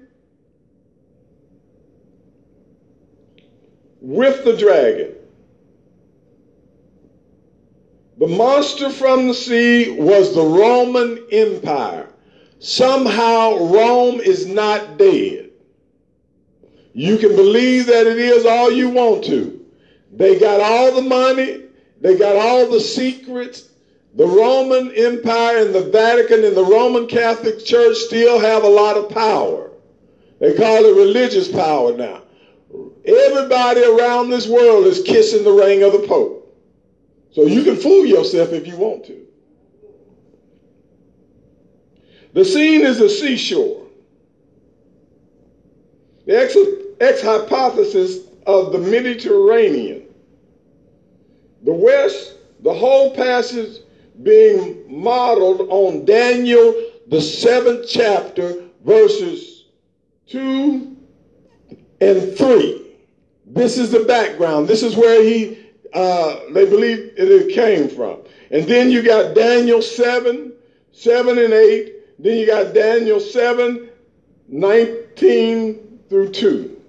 with 4.01 4.43
the 4.43 4.57
dragon. 4.57 5.15
The 8.17 8.27
monster 8.27 8.89
from 8.89 9.29
the 9.29 9.33
sea 9.33 9.91
was 9.91 10.35
the 10.35 10.43
Roman 10.43 11.25
Empire. 11.31 12.10
Somehow 12.61 13.57
Rome 13.57 14.19
is 14.19 14.45
not 14.45 14.99
dead. 14.99 15.49
You 16.93 17.17
can 17.17 17.35
believe 17.35 17.87
that 17.87 18.05
it 18.05 18.19
is 18.19 18.45
all 18.45 18.71
you 18.71 18.89
want 18.89 19.23
to. 19.25 19.65
They 20.13 20.39
got 20.39 20.59
all 20.59 20.93
the 20.93 21.01
money, 21.01 21.63
they 22.01 22.15
got 22.15 22.35
all 22.35 22.69
the 22.69 22.79
secrets, 22.79 23.69
the 24.13 24.27
Roman 24.27 24.91
Empire 24.91 25.65
and 25.65 25.73
the 25.73 25.89
Vatican 25.89 26.43
and 26.43 26.55
the 26.55 26.63
Roman 26.63 27.07
Catholic 27.07 27.65
Church 27.65 27.97
still 27.97 28.39
have 28.39 28.63
a 28.63 28.69
lot 28.69 28.95
of 28.95 29.09
power. 29.09 29.71
They 30.39 30.53
call 30.53 30.85
it 30.85 30.95
religious 30.95 31.47
power 31.47 31.97
now. 31.97 32.21
Everybody 33.05 33.83
around 33.83 34.29
this 34.29 34.47
world 34.47 34.85
is 34.85 35.01
kissing 35.01 35.43
the 35.43 35.51
ring 35.51 35.81
of 35.81 35.93
the 35.93 36.07
Pope. 36.07 36.37
So 37.31 37.47
you 37.47 37.63
can 37.63 37.77
fool 37.77 38.05
yourself 38.05 38.53
if 38.53 38.67
you 38.67 38.77
want 38.77 39.05
to. 39.05 39.25
The 42.33 42.45
scene 42.45 42.81
is 42.81 42.99
a 43.01 43.09
seashore. 43.09 43.87
The 46.25 46.37
ex, 46.37 46.55
ex 46.99 47.21
hypothesis 47.21 48.27
of 48.45 48.71
the 48.71 48.79
Mediterranean. 48.79 50.03
The 51.63 51.73
West, 51.73 52.35
the 52.61 52.73
whole 52.73 53.13
passage 53.15 53.81
being 54.23 54.85
modeled 54.87 55.61
on 55.69 56.05
Daniel, 56.05 56.73
the 57.07 57.21
seventh 57.21 57.87
chapter, 57.89 58.63
verses 58.85 59.65
2 60.27 60.95
and 61.99 62.37
3. 62.37 62.95
This 63.47 63.77
is 63.77 63.91
the 63.91 64.05
background. 64.05 64.67
This 64.67 64.83
is 64.83 64.95
where 64.95 65.23
he 65.23 65.57
uh, 65.93 66.39
they 66.51 66.65
believe 66.65 67.13
it 67.17 67.53
came 67.53 67.89
from. 67.89 68.19
And 68.49 68.65
then 68.65 68.91
you 68.91 69.01
got 69.01 69.35
Daniel 69.35 69.81
7, 69.81 70.53
7 70.93 71.37
and 71.37 71.53
8. 71.53 71.95
Then 72.21 72.37
you 72.37 72.45
got 72.45 72.75
Daniel 72.75 73.19
7, 73.19 73.89
19 74.47 75.99
through 76.07 76.31
2. 76.31 76.81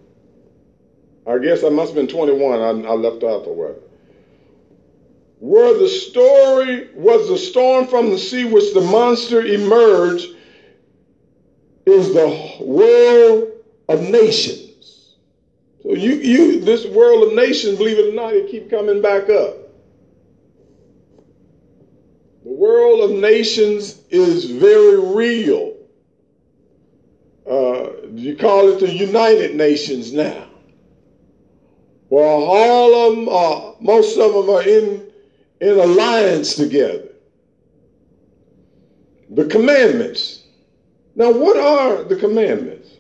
I 1.27 1.39
guess 1.39 1.65
I 1.65 1.71
must 1.71 1.95
have 1.95 2.07
been 2.07 2.15
21. 2.15 2.61
I, 2.61 2.89
I 2.89 2.93
left 2.93 3.25
out 3.25 3.45
the 3.45 3.53
word. 3.53 3.81
Where 5.39 5.79
the 5.79 5.89
story 5.89 6.91
was 6.95 7.29
the 7.29 7.39
storm 7.39 7.87
from 7.87 8.11
the 8.11 8.19
sea 8.19 8.45
which 8.45 8.75
the 8.75 8.83
monster 8.83 9.41
emerged 9.41 10.37
is 11.87 12.13
the 12.13 12.59
world 12.61 13.53
of 13.89 14.03
nations. 14.03 15.15
So 15.83 15.95
you, 15.95 16.13
you, 16.15 16.61
this 16.61 16.87
world 16.87 17.29
of 17.29 17.35
nations, 17.35 17.79
believe 17.79 17.99
it 17.99 18.13
or 18.13 18.15
not, 18.15 18.35
it 18.35 18.51
keep 18.51 18.69
coming 18.69 19.01
back 19.01 19.31
up. 19.31 19.62
The 22.45 22.51
world 22.51 23.11
of 23.11 23.19
nations 23.19 24.01
is 24.11 24.47
very 24.47 25.01
real. 25.01 25.77
Uh, 27.49 27.91
you 28.15 28.37
call 28.37 28.69
it 28.71 28.81
the 28.81 28.93
United 28.93 29.55
Nations 29.55 30.13
now. 30.13 30.49
Well, 32.09 32.43
all 32.43 32.95
of 32.95 33.17
them 33.17 33.29
are, 33.29 33.75
most 33.81 34.19
of 34.19 34.33
them 34.35 34.51
are 34.51 34.63
in, 34.63 35.11
in 35.61 35.79
alliance 35.79 36.57
together. 36.57 37.09
The 39.31 39.47
commandments. 39.47 40.45
Now, 41.15 41.31
what 41.33 41.57
are 41.57 42.05
the 42.05 42.17
commandments? 42.17 42.91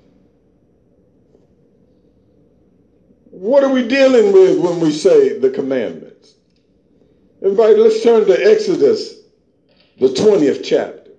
What 3.30 3.64
are 3.64 3.70
we 3.70 3.86
dealing 3.86 4.32
with 4.32 4.58
when 4.60 4.80
we 4.80 4.92
say 4.92 5.38
the 5.38 5.50
commandments? 5.50 6.34
Everybody, 7.42 7.74
let's 7.74 8.02
turn 8.02 8.24
to 8.26 8.50
Exodus, 8.50 9.21
the 10.02 10.08
20th 10.08 10.64
chapter. 10.64 11.12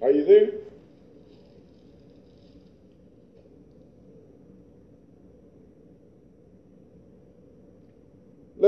Are 0.00 0.10
you 0.10 0.24
there? 0.24 0.61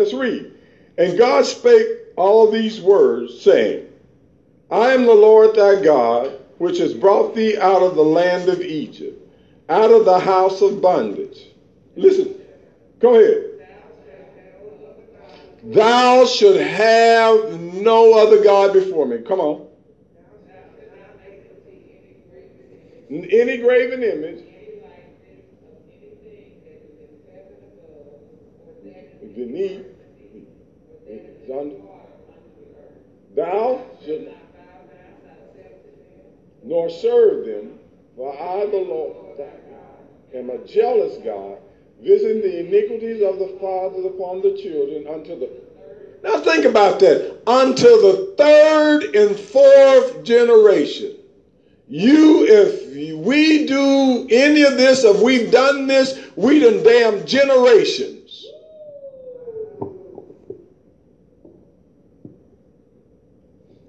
Let's 0.05 0.13
read. 0.13 0.53
And 0.99 1.17
God 1.17 1.47
spake 1.47 1.89
all 2.17 2.51
these 2.51 2.79
words, 2.79 3.41
saying, 3.41 3.87
I 4.71 4.91
am 4.91 5.07
the 5.07 5.15
Lord 5.15 5.57
thy 5.57 5.83
God, 5.83 6.39
which 6.59 6.77
has 6.77 6.93
brought 6.93 7.35
thee 7.35 7.57
out 7.57 7.83
of 7.83 7.95
the 7.95 8.03
land 8.03 8.51
of 8.51 8.61
Egypt, 8.61 9.19
out 9.71 9.91
of 9.91 10.05
the 10.05 10.21
house 10.21 10.61
of 10.61 10.83
bondage. 10.83 11.47
Listen, 11.97 12.35
go 12.99 13.15
ahead. 13.15 13.67
Thou 15.63 16.27
should 16.27 16.61
have 16.61 17.59
no 17.59 18.13
other 18.13 18.45
God 18.45 18.75
before 18.75 19.07
me. 19.07 19.23
Come 19.27 19.41
on. 19.41 19.67
any 23.11 23.57
graven 23.57 24.03
image 24.03 24.45
beneath 29.35 29.94
under 31.51 31.77
thou 33.35 33.85
should 34.05 34.35
nor 36.63 36.89
serve 36.89 37.45
them, 37.45 37.79
for 38.17 38.33
I, 38.33 38.65
the 38.67 38.79
Lord, 38.79 39.41
am 40.35 40.51
a 40.51 40.59
jealous 40.67 41.19
God, 41.23 41.59
visiting 42.01 42.41
the 42.41 42.61
iniquities 42.61 43.23
of 43.23 43.39
the 43.39 43.59
fathers 43.61 44.07
upon 44.07 44.41
the 44.41 44.57
children 44.57 45.07
unto 45.07 45.39
the 45.39 45.51
now 46.25 46.39
think 46.39 46.65
about 46.65 47.01
that. 47.01 47.39
Until 47.47 48.01
the 48.01 48.35
third 48.39 49.15
and 49.15 49.39
fourth 49.39 50.25
generation. 50.25 51.17
You, 51.87 52.47
if 52.49 53.17
we 53.19 53.67
do 53.67 54.27
any 54.31 54.63
of 54.63 54.79
this, 54.79 55.05
if 55.05 55.21
we've 55.21 55.53
done 55.53 55.87
this, 55.87 56.19
we 56.35 56.61
done 56.61 56.83
damn 56.83 57.27
generations. 57.27 58.14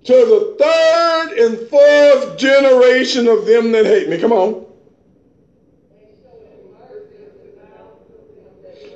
To 0.06 0.14
the 0.14 0.56
third 0.60 1.38
and 1.40 1.70
fourth 1.70 2.38
generation 2.38 3.28
of 3.28 3.46
them 3.46 3.72
that 3.72 3.86
hate 3.86 4.08
me. 4.08 4.20
Come 4.20 4.32
on. 4.32 4.66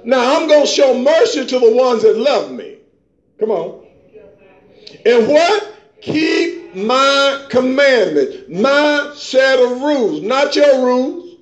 Now 0.03 0.37
I'm 0.37 0.47
going 0.47 0.65
to 0.65 0.71
show 0.71 0.97
mercy 0.97 1.45
to 1.45 1.59
the 1.59 1.73
ones 1.75 2.03
that 2.03 2.17
love 2.17 2.51
me. 2.51 2.77
Come 3.39 3.51
on. 3.51 3.85
And 5.05 5.27
what? 5.27 5.75
Keep 6.01 6.75
my 6.75 7.45
commandments, 7.49 8.47
my 8.47 9.11
set 9.15 9.59
of 9.59 9.81
rules, 9.81 10.21
not 10.21 10.55
your 10.55 10.85
rules, 10.85 11.37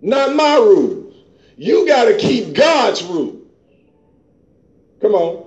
not 0.00 0.34
my 0.34 0.56
rules. 0.56 1.14
You 1.56 1.86
got 1.86 2.04
to 2.06 2.16
keep 2.16 2.54
God's 2.54 3.02
rules. 3.02 3.46
Come 5.02 5.14
on. 5.14 5.45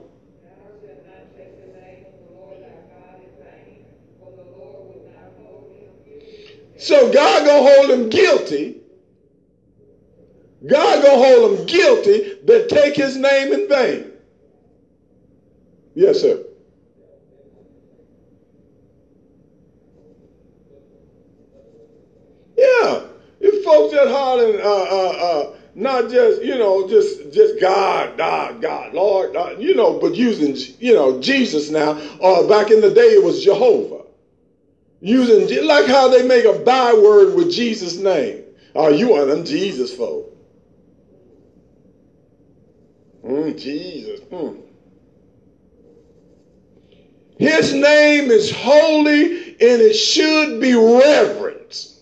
So 6.79 7.11
God 7.11 7.45
gonna 7.45 7.69
hold 7.69 7.91
him 7.91 8.09
guilty. 8.09 8.77
God 10.65 11.03
gonna 11.03 11.17
hold 11.17 11.59
him 11.59 11.65
guilty 11.67 12.39
that 12.45 12.69
take 12.69 12.95
his 12.95 13.17
name 13.17 13.53
in 13.53 13.69
vain. 13.69 14.11
Yes, 15.95 16.21
sir. 16.21 16.43
Yeah, 22.57 23.03
if 23.41 23.63
folks 23.63 23.93
that 23.93 24.09
hollering, 24.09 24.61
uh, 24.61 24.63
uh, 24.63 25.17
uh, 25.21 25.55
not 25.75 26.09
just 26.09 26.43
you 26.43 26.57
know, 26.57 26.87
just 26.89 27.31
just 27.33 27.59
God, 27.61 28.17
God, 28.17 28.61
God, 28.61 28.93
Lord, 28.93 29.33
God, 29.33 29.61
you 29.61 29.75
know, 29.75 29.99
but 29.99 30.15
using 30.15 30.55
you 30.79 30.93
know 30.95 31.21
Jesus 31.21 31.69
now. 31.69 31.99
Or 32.19 32.47
back 32.47 32.71
in 32.71 32.81
the 32.81 32.91
day, 32.91 33.13
it 33.15 33.23
was 33.23 33.43
Jehovah. 33.43 34.03
Using 35.01 35.65
like 35.65 35.85
how 35.85 36.09
they 36.09 36.27
make 36.27 36.45
a 36.45 36.59
byword 36.59 37.33
with 37.33 37.51
Jesus' 37.51 37.97
name. 37.97 38.43
Oh, 38.75 38.89
you 38.89 39.13
are 39.13 39.25
them 39.25 39.45
Jesus 39.45 39.93
folk. 39.95 40.35
Mm, 43.23 43.57
Jesus. 43.57 44.19
Mm. 44.21 44.61
His 47.37 47.73
name 47.73 48.29
is 48.29 48.51
holy 48.51 49.51
and 49.51 49.81
it 49.81 49.93
should 49.93 50.59
be 50.59 50.73
reverenced. 50.73 52.01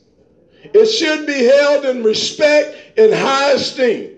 It 0.73 0.87
should 0.87 1.27
be 1.27 1.43
held 1.45 1.85
in 1.85 2.03
respect 2.03 2.75
and 2.97 3.13
high 3.13 3.51
esteem. 3.51 4.15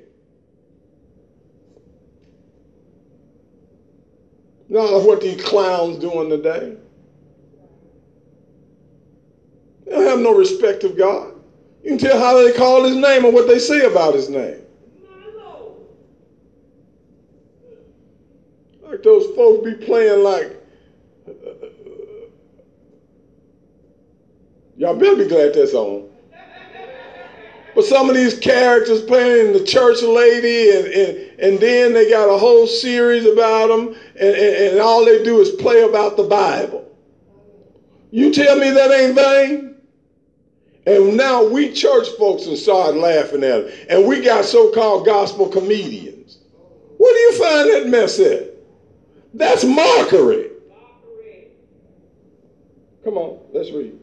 Not 4.69 5.03
what 5.03 5.21
these 5.21 5.43
clowns 5.43 5.97
doing 5.97 6.29
today. 6.29 6.77
They 9.89 9.95
don't 9.95 10.05
have 10.05 10.19
no 10.19 10.35
respect 10.35 10.83
of 10.83 10.95
God. 10.95 11.33
You 11.83 11.89
can 11.91 11.97
tell 11.97 12.19
how 12.19 12.43
they 12.43 12.53
call 12.53 12.83
his 12.83 12.95
name 12.95 13.25
or 13.25 13.31
what 13.31 13.47
they 13.47 13.57
say 13.57 13.85
about 13.85 14.13
his 14.13 14.29
name. 14.29 14.63
Like 18.83 19.01
those 19.01 19.35
folks 19.35 19.65
be 19.65 19.73
playing 19.73 20.23
like. 20.23 20.57
Y'all 24.77 24.95
better 24.95 25.15
be 25.15 25.27
glad 25.27 25.53
that's 25.53 25.73
on. 25.73 26.07
But 27.73 27.85
some 27.85 28.09
of 28.09 28.15
these 28.15 28.37
characters 28.37 29.01
playing 29.01 29.53
the 29.53 29.63
church 29.63 30.01
lady, 30.01 30.71
and, 30.71 30.87
and, 30.87 31.39
and 31.39 31.59
then 31.59 31.93
they 31.93 32.09
got 32.09 32.27
a 32.27 32.37
whole 32.37 32.67
series 32.67 33.25
about 33.25 33.67
them, 33.67 33.95
and, 34.19 34.35
and, 34.35 34.55
and 34.71 34.79
all 34.79 35.03
they 35.05 35.23
do 35.23 35.39
is 35.39 35.49
play 35.49 35.81
about 35.81 36.15
the 36.17 36.23
Bible. 36.23 36.85
You 38.11 38.31
tell 38.31 38.55
me 38.55 38.69
that 38.71 38.91
ain't 38.91 39.15
vain? 39.15 39.78
And 40.85 41.17
now 41.17 41.43
we 41.45 41.71
church 41.73 42.07
folks 42.17 42.45
and 42.45 42.57
start 42.57 42.95
laughing 42.95 43.43
at 43.43 43.61
it. 43.61 43.87
And 43.89 44.07
we 44.07 44.21
got 44.21 44.45
so-called 44.45 45.05
gospel 45.05 45.47
comedians. 45.47 46.39
Where 46.97 47.13
do 47.13 47.19
you 47.19 47.43
find 47.43 47.69
that 47.69 47.89
mess 47.89 48.19
at? 48.19 48.53
That's 49.33 49.63
mockery. 49.63 50.49
Come 53.03 53.17
on, 53.17 53.39
let's 53.53 53.71
read. 53.71 53.99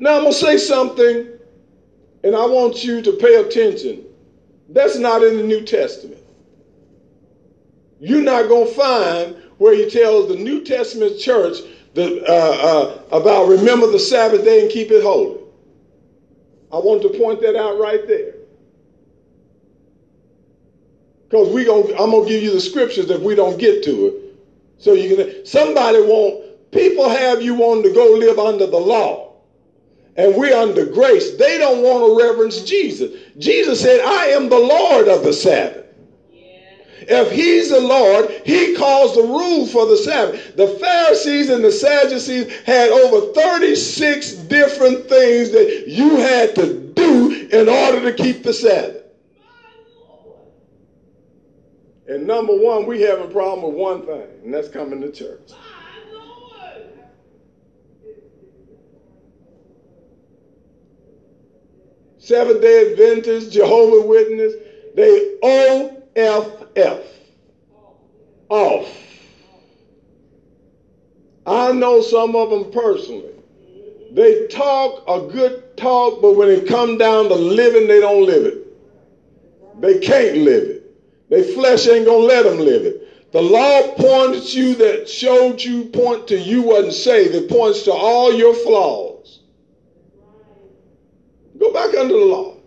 Now 0.00 0.16
I'm 0.16 0.22
going 0.22 0.32
to 0.32 0.38
say 0.38 0.56
something, 0.56 1.28
and 2.22 2.36
I 2.36 2.46
want 2.46 2.84
you 2.84 3.02
to 3.02 3.12
pay 3.12 3.34
attention. 3.34 4.04
That's 4.68 4.96
not 4.96 5.22
in 5.24 5.36
the 5.36 5.42
New 5.42 5.64
Testament. 5.64 6.22
You're 8.00 8.22
not 8.22 8.48
going 8.48 8.68
to 8.68 8.74
find 8.74 9.36
where 9.58 9.74
he 9.74 9.90
tells 9.90 10.28
the 10.28 10.36
New 10.36 10.62
Testament 10.64 11.18
church 11.18 11.58
the, 11.98 12.24
uh, 12.28 12.32
uh, 12.32 13.18
about 13.18 13.48
remember 13.48 13.90
the 13.90 13.98
Sabbath 13.98 14.44
day 14.44 14.62
and 14.62 14.70
keep 14.70 14.92
it 14.92 15.02
holy. 15.02 15.40
I 16.72 16.76
want 16.76 17.02
to 17.02 17.08
point 17.08 17.40
that 17.40 17.56
out 17.56 17.78
right 17.78 18.06
there. 18.06 18.34
Because 21.28 21.48
we 21.52 21.64
going 21.64 21.90
I'm 21.98 22.12
gonna 22.12 22.26
give 22.26 22.42
you 22.42 22.52
the 22.52 22.60
scriptures 22.60 23.10
if 23.10 23.20
we 23.20 23.34
don't 23.34 23.58
get 23.58 23.82
to 23.84 24.06
it. 24.06 24.14
So 24.78 24.92
you 24.92 25.16
can 25.16 25.44
somebody 25.44 25.98
want 25.98 26.70
people 26.70 27.08
have 27.08 27.42
you 27.42 27.54
wanting 27.54 27.82
to 27.84 27.92
go 27.92 28.12
live 28.12 28.38
under 28.38 28.66
the 28.66 28.78
law 28.78 29.34
and 30.16 30.36
we're 30.36 30.56
under 30.56 30.86
grace. 30.86 31.36
They 31.36 31.58
don't 31.58 31.82
want 31.82 32.04
to 32.04 32.24
reverence 32.24 32.62
Jesus. 32.62 33.20
Jesus 33.38 33.80
said, 33.80 34.00
I 34.00 34.26
am 34.26 34.48
the 34.48 34.58
Lord 34.58 35.08
of 35.08 35.24
the 35.24 35.32
Sabbath. 35.32 35.87
If 37.02 37.30
he's 37.30 37.70
the 37.70 37.80
Lord, 37.80 38.30
he 38.44 38.74
calls 38.74 39.14
the 39.14 39.22
rule 39.22 39.66
for 39.66 39.86
the 39.86 39.96
Sabbath. 39.96 40.56
The 40.56 40.66
Pharisees 40.66 41.48
and 41.48 41.64
the 41.64 41.72
Sadducees 41.72 42.52
had 42.62 42.90
over 42.90 43.32
36 43.32 44.32
different 44.32 45.08
things 45.08 45.50
that 45.52 45.84
you 45.86 46.16
had 46.16 46.54
to 46.56 46.92
do 46.94 47.48
in 47.52 47.68
order 47.68 48.10
to 48.10 48.22
keep 48.22 48.42
the 48.42 48.52
Sabbath. 48.52 49.04
And 52.08 52.26
number 52.26 52.56
one, 52.56 52.86
we 52.86 53.02
have 53.02 53.20
a 53.20 53.28
problem 53.28 53.70
with 53.70 53.80
one 53.80 54.06
thing, 54.06 54.26
and 54.42 54.52
that's 54.52 54.68
coming 54.68 55.00
to 55.02 55.12
church. 55.12 55.52
Seventh 62.16 62.60
day 62.60 62.92
Adventists, 62.92 63.52
Jehovah 63.52 64.06
Witness, 64.06 64.54
they 64.94 65.36
OFF. 66.18 67.04
Off. 68.48 68.88
I 71.46 71.72
know 71.72 72.00
some 72.00 72.34
of 72.34 72.50
them 72.50 72.70
personally. 72.70 73.32
They 74.12 74.46
talk 74.48 75.04
a 75.06 75.32
good 75.32 75.76
talk, 75.76 76.20
but 76.20 76.34
when 76.34 76.48
it 76.48 76.66
come 76.66 76.98
down 76.98 77.28
to 77.28 77.34
living, 77.34 77.86
they 77.86 78.00
don't 78.00 78.26
live 78.26 78.44
it. 78.44 78.66
They 79.80 79.98
can't 79.98 80.38
live 80.38 80.64
it. 80.64 81.30
Their 81.30 81.44
flesh 81.44 81.86
ain't 81.86 82.06
gonna 82.06 82.18
let 82.18 82.44
them 82.44 82.58
live 82.58 82.84
it. 82.84 83.32
The 83.32 83.42
law 83.42 83.94
pointed 83.94 84.52
you 84.54 84.74
that 84.76 85.08
showed 85.08 85.60
you 85.60 85.84
point 85.86 86.26
to 86.28 86.38
you 86.38 86.62
wasn't 86.62 86.94
saved. 86.94 87.34
It 87.34 87.50
points 87.50 87.82
to 87.82 87.92
all 87.92 88.32
your 88.32 88.54
flaws. 88.54 89.40
Go 91.58 91.72
back 91.72 91.94
under 91.94 92.14
the 92.14 92.24
law. 92.24 92.58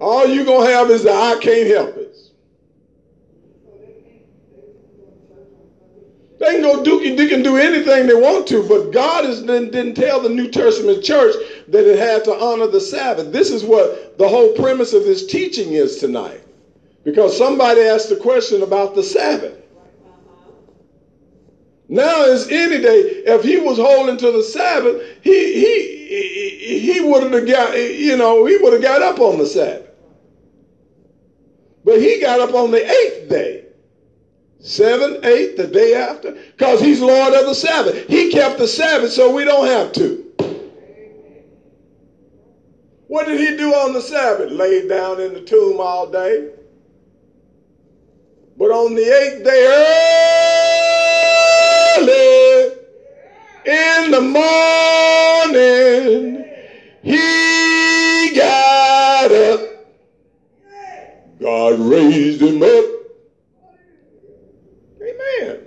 All 0.00 0.26
you're 0.26 0.44
going 0.44 0.66
to 0.66 0.72
have 0.72 0.90
is 0.90 1.04
the 1.04 1.12
I 1.12 1.38
can't 1.40 1.68
help 1.68 1.96
it. 1.96 2.16
They 6.44 6.60
go 6.60 6.82
dookie 6.82 7.16
they 7.16 7.28
can 7.28 7.42
do 7.42 7.56
anything 7.56 8.06
they 8.06 8.14
want 8.14 8.46
to, 8.48 8.66
but 8.68 8.90
God 8.90 9.24
is, 9.24 9.40
didn't, 9.40 9.72
didn't 9.72 9.94
tell 9.94 10.20
the 10.20 10.28
New 10.28 10.50
Testament 10.50 11.02
church 11.02 11.34
that 11.68 11.86
it 11.86 11.98
had 11.98 12.24
to 12.24 12.34
honor 12.34 12.66
the 12.66 12.80
Sabbath. 12.80 13.32
This 13.32 13.50
is 13.50 13.64
what 13.64 14.18
the 14.18 14.28
whole 14.28 14.52
premise 14.52 14.92
of 14.92 15.04
this 15.04 15.26
teaching 15.26 15.72
is 15.72 15.98
tonight. 15.98 16.42
Because 17.02 17.36
somebody 17.36 17.80
asked 17.80 18.08
the 18.08 18.16
question 18.16 18.62
about 18.62 18.94
the 18.94 19.02
Sabbath. 19.02 19.54
Now 21.88 22.24
is 22.24 22.48
any 22.48 22.80
day, 22.80 23.22
if 23.26 23.42
he 23.42 23.58
was 23.58 23.76
holding 23.76 24.16
to 24.16 24.30
the 24.32 24.42
Sabbath, 24.42 25.02
he 25.22 25.52
he 25.54 26.80
he 26.80 27.00
would 27.00 27.30
have 27.32 27.46
got 27.46 27.76
you 27.76 28.16
know 28.16 28.46
he 28.46 28.56
would 28.56 28.72
have 28.72 28.82
got 28.82 29.02
up 29.02 29.20
on 29.20 29.38
the 29.38 29.46
Sabbath. 29.46 29.90
But 31.84 32.00
he 32.00 32.20
got 32.20 32.40
up 32.40 32.54
on 32.54 32.70
the 32.70 32.82
eighth 32.82 33.28
day, 33.28 33.63
seven, 34.64 35.24
eight, 35.24 35.56
the 35.56 35.66
day 35.66 35.94
after, 35.94 36.32
because 36.32 36.80
he's 36.80 37.00
Lord 37.00 37.34
of 37.34 37.46
the 37.46 37.54
Sabbath. 37.54 38.08
He 38.08 38.30
kept 38.30 38.58
the 38.58 38.66
Sabbath, 38.66 39.12
so 39.12 39.32
we 39.32 39.44
don't 39.44 39.66
have 39.66 39.92
to. 39.92 40.24
What 43.06 43.26
did 43.26 43.38
he 43.38 43.56
do 43.56 43.72
on 43.74 43.92
the 43.92 44.00
Sabbath? 44.00 44.50
Laid 44.50 44.88
down 44.88 45.20
in 45.20 45.34
the 45.34 45.42
tomb 45.42 45.78
all 45.78 46.06
day. 46.10 46.48
But 48.56 48.70
on 48.70 48.94
the 48.94 49.02
eighth 49.02 49.44
day, 49.44 49.66
early 51.98 52.78
in 53.66 54.10
the 54.10 54.20
morning, 55.40 56.44
he 57.02 58.34
got 58.34 59.30
up. 59.30 59.60
God 61.40 61.78
raised 61.80 62.40
him 62.40 62.62
up. 62.62 62.84
Amen. 65.02 65.60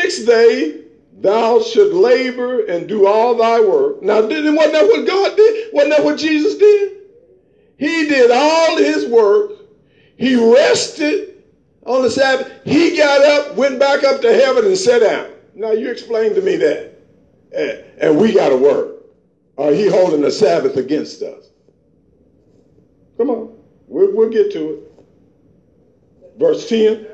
Sixth 0.00 0.26
day, 0.26 0.84
thou 1.20 1.60
should 1.60 1.92
labor 1.92 2.64
and 2.64 2.88
do 2.88 3.06
all 3.06 3.34
thy 3.36 3.60
work. 3.60 4.02
Now, 4.02 4.22
didn't 4.22 4.54
wasn't 4.54 4.74
that 4.74 4.86
what 4.86 5.06
God 5.06 5.36
did? 5.36 5.72
Wasn't 5.74 5.94
that 5.94 6.04
what 6.04 6.18
Jesus 6.18 6.54
did? 6.54 6.98
He 7.76 8.08
did 8.08 8.30
all 8.30 8.78
his 8.78 9.06
work. 9.06 9.52
He 10.16 10.36
rested 10.36 11.44
on 11.84 12.02
the 12.02 12.10
Sabbath. 12.10 12.50
He 12.64 12.96
got 12.96 13.20
up, 13.22 13.56
went 13.56 13.78
back 13.78 14.02
up 14.04 14.22
to 14.22 14.32
heaven, 14.32 14.64
and 14.66 14.76
sat 14.76 15.00
down. 15.00 15.30
Now 15.54 15.72
you 15.72 15.90
explain 15.90 16.34
to 16.34 16.40
me 16.40 16.56
that. 16.56 16.94
And 18.00 18.18
we 18.18 18.32
got 18.32 18.50
to 18.50 18.56
work. 18.56 19.04
Or 19.56 19.72
he 19.72 19.86
holding 19.86 20.22
the 20.22 20.30
Sabbath 20.30 20.76
against 20.76 21.20
us. 21.22 21.50
Come 23.18 23.28
on. 23.28 23.54
We'll, 23.86 24.12
we'll 24.14 24.30
get 24.30 24.50
to 24.52 24.70
it. 24.70 25.04
Verse 26.38 26.68
10. 26.68 27.06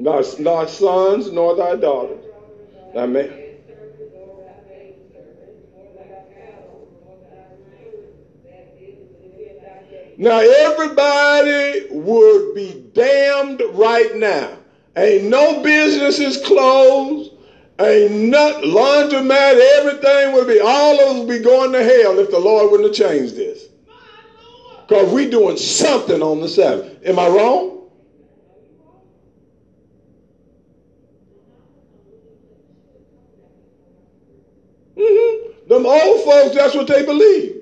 Not, 0.00 0.40
not 0.40 0.70
sons 0.70 1.30
nor 1.30 1.54
thy 1.54 1.76
daughters. 1.76 2.24
Amen. 2.96 3.30
Now 10.16 10.38
everybody 10.38 11.86
would 11.90 12.54
be 12.54 12.84
damned 12.94 13.62
right 13.72 14.16
now. 14.16 14.56
Ain't 14.96 15.24
no 15.24 15.62
businesses 15.62 16.44
closed. 16.46 17.32
Ain't 17.78 18.28
not 18.30 18.62
laundromat. 18.62 19.60
Everything 19.78 20.32
would 20.32 20.46
be, 20.46 20.60
all 20.60 21.00
of 21.00 21.08
us 21.08 21.18
would 21.18 21.28
be 21.28 21.38
going 21.38 21.72
to 21.72 21.82
hell 21.82 22.18
if 22.18 22.30
the 22.30 22.38
Lord 22.38 22.70
wouldn't 22.70 22.96
have 22.96 23.08
changed 23.08 23.36
this. 23.36 23.68
Because 24.86 25.12
we 25.12 25.28
doing 25.28 25.58
something 25.58 26.22
on 26.22 26.40
the 26.40 26.48
Sabbath. 26.48 27.06
Am 27.06 27.18
I 27.18 27.28
wrong? 27.28 27.80
Mm-hmm. 35.00 35.68
Them 35.68 35.79
old 35.90 36.24
folks, 36.24 36.54
that's 36.54 36.74
what 36.74 36.86
they 36.86 37.04
believe. 37.04 37.56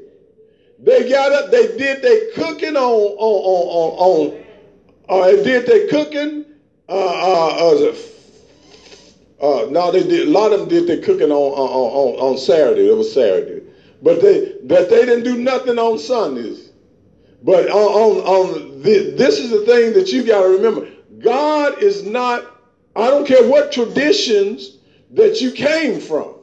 They 0.78 1.08
got 1.08 1.32
up, 1.32 1.50
they 1.50 1.76
did 1.76 2.02
their 2.02 2.30
cooking 2.34 2.76
on, 2.76 2.82
on, 2.82 3.16
on, 3.18 3.92
on, 3.98 4.38
on 4.38 4.44
uh, 5.08 5.26
they 5.26 5.42
did 5.42 5.66
their 5.66 5.88
cooking, 5.88 6.44
uh, 6.88 6.92
uh, 6.92 7.74
uh, 7.80 7.94
uh, 9.40 9.66
no, 9.70 9.90
they 9.90 10.06
did, 10.06 10.28
a 10.28 10.30
lot 10.30 10.52
of 10.52 10.60
them 10.60 10.68
did 10.68 10.86
their 10.86 11.00
cooking 11.02 11.30
on, 11.30 11.52
on, 11.52 12.14
on, 12.14 12.30
on 12.32 12.38
Saturday. 12.38 12.88
It 12.88 12.96
was 12.96 13.12
Saturday. 13.12 13.66
But 14.02 14.20
they, 14.20 14.56
but 14.64 14.90
they 14.90 15.04
didn't 15.04 15.24
do 15.24 15.36
nothing 15.36 15.78
on 15.78 15.98
Sundays. 15.98 16.70
But 17.42 17.68
on, 17.70 17.76
on, 17.76 18.24
on 18.24 18.82
the, 18.82 19.14
this 19.16 19.38
is 19.38 19.50
the 19.50 19.60
thing 19.62 19.92
that 19.94 20.12
you 20.12 20.24
got 20.24 20.42
to 20.42 20.48
remember. 20.48 20.88
God 21.18 21.82
is 21.82 22.02
not, 22.02 22.44
I 22.94 23.08
don't 23.08 23.26
care 23.26 23.48
what 23.48 23.72
traditions 23.72 24.78
that 25.12 25.40
you 25.40 25.52
came 25.52 26.00
from. 26.00 26.38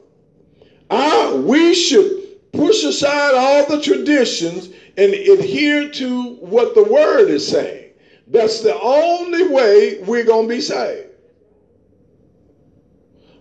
I, 0.89 1.33
we 1.33 1.73
should 1.73 2.51
push 2.51 2.83
aside 2.83 3.33
all 3.35 3.67
the 3.67 3.81
traditions 3.81 4.69
and 4.97 5.13
adhere 5.13 5.89
to 5.91 6.35
what 6.35 6.75
the 6.75 6.83
word 6.83 7.29
is 7.29 7.47
saying. 7.47 7.91
That's 8.27 8.61
the 8.61 8.79
only 8.79 9.47
way 9.49 9.99
we're 10.03 10.25
going 10.25 10.47
to 10.47 10.53
be 10.55 10.61
saved. 10.61 11.09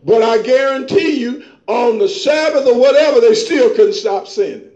But 0.05 0.23
I 0.23 0.43
guarantee 0.43 1.21
you, 1.21 1.45
on 1.67 1.99
the 1.99 2.09
Sabbath 2.09 2.67
or 2.67 2.79
whatever, 2.79 3.21
they 3.21 3.35
still 3.35 3.71
couldn't 3.71 3.95
stop 3.95 4.29
sinning. 4.29 4.71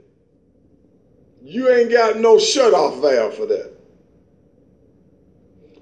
You 1.42 1.70
ain't 1.70 1.90
got 1.90 2.16
no 2.16 2.38
shut 2.38 2.72
off 2.72 3.00
valve 3.00 3.34
for 3.34 3.46
that. 3.46 3.72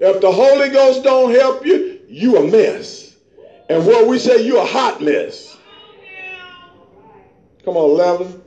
If 0.01 0.21
the 0.21 0.31
Holy 0.31 0.69
Ghost 0.69 1.05
don't 1.05 1.31
help 1.31 1.65
you, 1.65 2.01
you 2.09 2.37
a 2.37 2.51
mess. 2.51 3.17
And 3.69 3.87
what 3.87 4.07
we 4.07 4.19
say, 4.19 4.45
you 4.45 4.61
a 4.61 4.65
hot 4.65 5.01
mess. 5.01 5.56
Come 7.67 7.77
on, 7.79 7.91
11. 7.91 8.43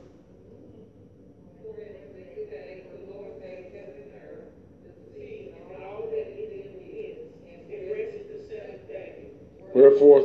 Wherefore, 9.74 10.24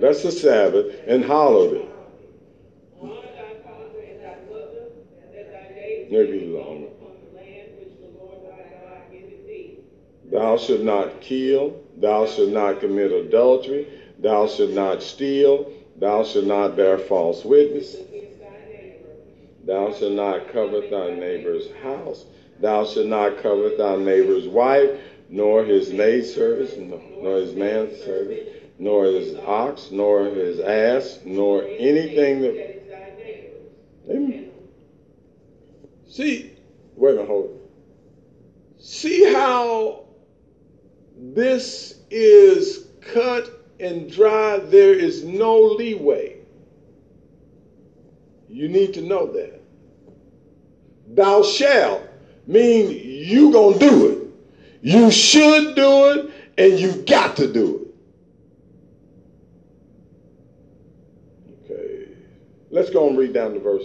that's 0.00 0.24
the 0.24 0.32
Sabbath, 0.32 0.92
and 1.06 1.24
hallowed 1.24 1.74
it. 1.74 1.88
Maybe 6.10 6.46
longer. 6.46 6.88
Thou 10.32 10.56
shalt 10.56 10.80
not 10.80 11.20
kill. 11.20 11.80
Thou 11.96 12.26
shalt 12.26 12.50
not 12.50 12.80
commit 12.80 13.12
adultery. 13.12 13.86
Thou 14.18 14.48
shalt 14.48 14.72
not 14.72 15.00
steal. 15.00 15.72
Thou 15.98 16.24
shalt 16.24 16.44
not 16.44 16.76
bear 16.76 16.98
false 16.98 17.44
witness. 17.44 17.96
Thou 19.66 19.92
shalt 19.92 20.12
not 20.12 20.52
covet 20.52 20.90
thy 20.92 21.10
neighbor's 21.10 21.72
house. 21.82 22.24
Thou 22.60 22.86
shalt 22.86 23.06
not 23.06 23.38
covet 23.38 23.76
thy 23.76 23.96
neighbor's 23.96 24.46
wife, 24.46 25.00
nor 25.28 25.64
his 25.64 25.92
maidservant, 25.92 27.20
nor 27.20 27.38
his 27.38 27.52
manservant, 27.54 28.48
nor 28.78 29.06
his 29.06 29.34
ox, 29.44 29.90
nor 29.90 30.26
his 30.26 30.60
ass, 30.60 31.18
nor 31.24 31.64
anything 31.64 32.42
that. 32.42 32.76
Amen. 34.08 34.50
See, 36.06 36.52
wait 36.94 37.10
a 37.10 37.14
minute, 37.14 37.26
hold. 37.26 37.60
See 38.78 39.32
how 39.32 40.04
this 41.18 41.98
is 42.08 42.86
cut 43.00 43.50
and 43.80 44.10
dry. 44.10 44.58
There 44.58 44.94
is 44.94 45.24
no 45.24 45.60
leeway. 45.60 46.36
You 48.48 48.68
need 48.68 48.94
to 48.94 49.00
know 49.02 49.26
that. 49.32 49.55
Thou 51.08 51.42
shalt 51.42 52.02
mean 52.46 52.90
you 52.90 53.52
gonna 53.52 53.78
do 53.78 54.08
it. 54.08 54.18
You 54.82 55.10
should 55.10 55.74
do 55.74 56.10
it, 56.10 56.30
and 56.58 56.78
you 56.78 56.92
got 57.06 57.36
to 57.36 57.52
do 57.52 57.88
it. 61.64 61.70
Okay. 61.70 62.08
Let's 62.70 62.90
go 62.90 63.08
and 63.08 63.18
read 63.18 63.32
down 63.32 63.54
to 63.54 63.60
verse, 63.60 63.84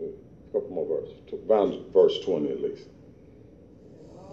a 0.00 0.52
couple 0.52 0.70
more 0.70 0.86
verses, 0.86 1.14
around 1.48 1.92
verse 1.92 2.18
20 2.20 2.50
at 2.50 2.62
least. 2.62 2.84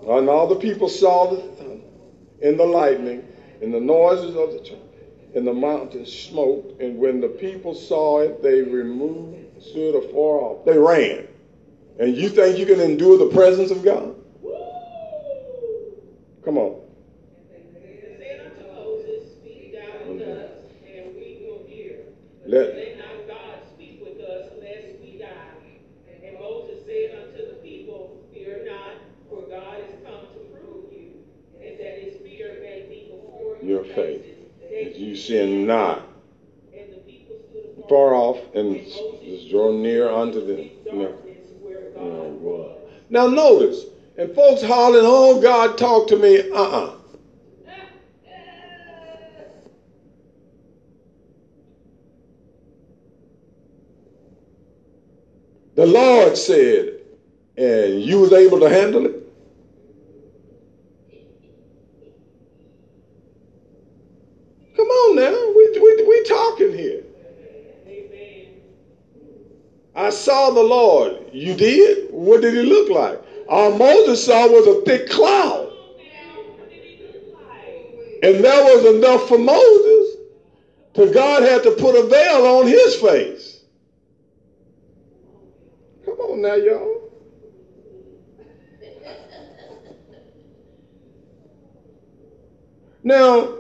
And 0.08 0.30
all 0.30 0.48
the 0.48 0.56
people 0.56 0.88
saw 0.88 1.34
the 1.34 1.42
thunder 1.42 1.84
and 2.42 2.60
the 2.60 2.66
lightning 2.66 3.28
and 3.62 3.74
the 3.74 3.80
noises 3.80 4.36
of 4.36 4.54
the 4.54 4.60
trumpet 4.60 4.88
and 5.36 5.46
the 5.46 5.54
mountain 5.54 6.06
smoked. 6.06 6.82
And 6.82 6.98
when 6.98 7.20
the 7.20 7.28
people 7.28 7.74
saw 7.74 8.22
it, 8.22 8.42
they 8.42 8.62
removed, 8.62 9.62
stood 9.62 9.96
afar 9.96 10.40
off. 10.40 10.66
They 10.66 10.78
ran. 10.78 11.28
And 12.00 12.16
you 12.16 12.30
think 12.30 12.58
you 12.60 12.66
can 12.66 12.80
endure 12.80 13.18
the 13.18 13.34
presence 13.34 13.72
of 13.72 13.84
God? 13.84 14.16
Come 16.44 16.58
on. 16.58 16.82
Let, 22.48 22.98
not 22.98 23.28
God 23.28 23.60
speak 23.74 24.00
with 24.02 24.22
us 24.26 24.50
lest 24.62 25.02
we 25.02 25.20
die. 25.20 25.36
And 26.24 26.40
Moses 26.40 26.86
said 26.86 27.20
unto 27.20 27.46
the 27.46 27.56
people, 27.62 28.24
Fear 28.34 28.64
not, 28.66 28.94
for 29.30 29.42
God 29.50 29.80
is 29.82 29.96
come 30.06 30.22
to 30.22 30.58
prove 30.58 30.94
you, 30.94 31.26
and 31.62 31.78
that 31.78 32.00
his 32.00 32.16
fear 32.22 32.60
may 32.62 32.86
be 32.88 33.12
before 33.12 33.58
your 33.62 33.84
faith. 33.84 34.24
That 34.62 34.96
you 34.96 35.18
sin 35.18 35.68
not. 35.68 36.04
Far 37.90 38.14
off 38.14 38.40
and 38.56 38.76
just 38.86 39.50
draw 39.50 39.74
near 39.74 40.10
unto 40.10 40.46
them. 40.46 40.70
No. 40.86 41.27
Was. 41.98 42.78
Now 43.10 43.28
notice, 43.28 43.86
and 44.18 44.34
folks 44.34 44.62
hollering, 44.62 45.06
oh, 45.06 45.42
God, 45.42 45.78
talk 45.78 46.08
to 46.08 46.18
me. 46.18 46.50
Uh-uh. 46.52 46.94
The 55.76 55.86
Lord 55.86 56.36
said, 56.36 57.02
and 57.56 58.02
you 58.02 58.20
was 58.20 58.34
able 58.34 58.60
to 58.62 58.68
handle 58.68 59.06
it? 59.06 59.14
Come 64.76 64.88
on 64.88 65.16
now, 65.18 65.54
we, 65.56 65.80
we, 65.80 66.04
we 66.08 66.24
talking 66.24 66.76
here. 66.76 67.04
Amen. 67.88 68.62
I 69.96 70.07
saw 70.18 70.50
the 70.52 70.64
Lord. 70.64 71.30
You 71.32 71.54
did? 71.56 72.12
What 72.12 72.42
did 72.42 72.54
he 72.54 72.64
look 72.64 72.90
like? 72.90 73.20
All 73.48 73.78
Moses 73.78 74.26
saw 74.26 74.48
was 74.48 74.68
a 74.68 74.82
thick 74.82 75.10
cloud. 75.10 75.72
And 78.24 78.44
that 78.44 78.64
was 78.64 78.96
enough 78.96 79.28
for 79.28 79.38
Moses. 79.38 80.16
To 80.96 81.12
God 81.14 81.44
had 81.44 81.62
to 81.64 81.72
put 81.72 81.96
a 81.96 82.08
veil 82.08 82.46
on 82.46 82.66
his 82.68 82.96
face. 82.96 83.62
Come 86.04 86.16
on 86.16 86.42
now, 86.42 86.56
y'all. 86.56 87.12
Now, 93.04 93.54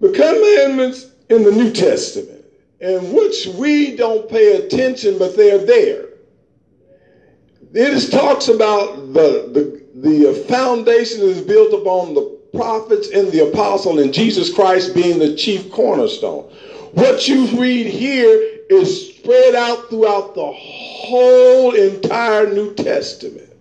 the 0.00 0.10
commandments 0.10 1.06
in 1.30 1.42
the 1.42 1.50
New 1.50 1.72
Testament, 1.72 2.37
in 2.80 3.12
which 3.12 3.46
we 3.46 3.96
don't 3.96 4.28
pay 4.28 4.56
attention, 4.56 5.18
but 5.18 5.36
they're 5.36 5.64
there. 5.64 6.06
It 7.72 8.10
talks 8.10 8.48
about 8.48 9.12
the, 9.12 9.82
the, 9.94 10.08
the 10.08 10.34
foundation 10.48 11.22
is 11.22 11.40
built 11.40 11.72
upon 11.72 12.14
the 12.14 12.38
prophets 12.54 13.10
and 13.10 13.30
the 13.30 13.48
apostle 13.48 13.98
and 13.98 14.12
Jesus 14.12 14.52
Christ 14.52 14.94
being 14.94 15.18
the 15.18 15.34
chief 15.36 15.70
cornerstone. 15.70 16.44
What 16.92 17.28
you 17.28 17.46
read 17.60 17.86
here 17.86 18.58
is 18.70 19.08
spread 19.08 19.54
out 19.54 19.90
throughout 19.90 20.34
the 20.34 20.50
whole 20.50 21.74
entire 21.74 22.52
New 22.52 22.74
Testament. 22.74 23.52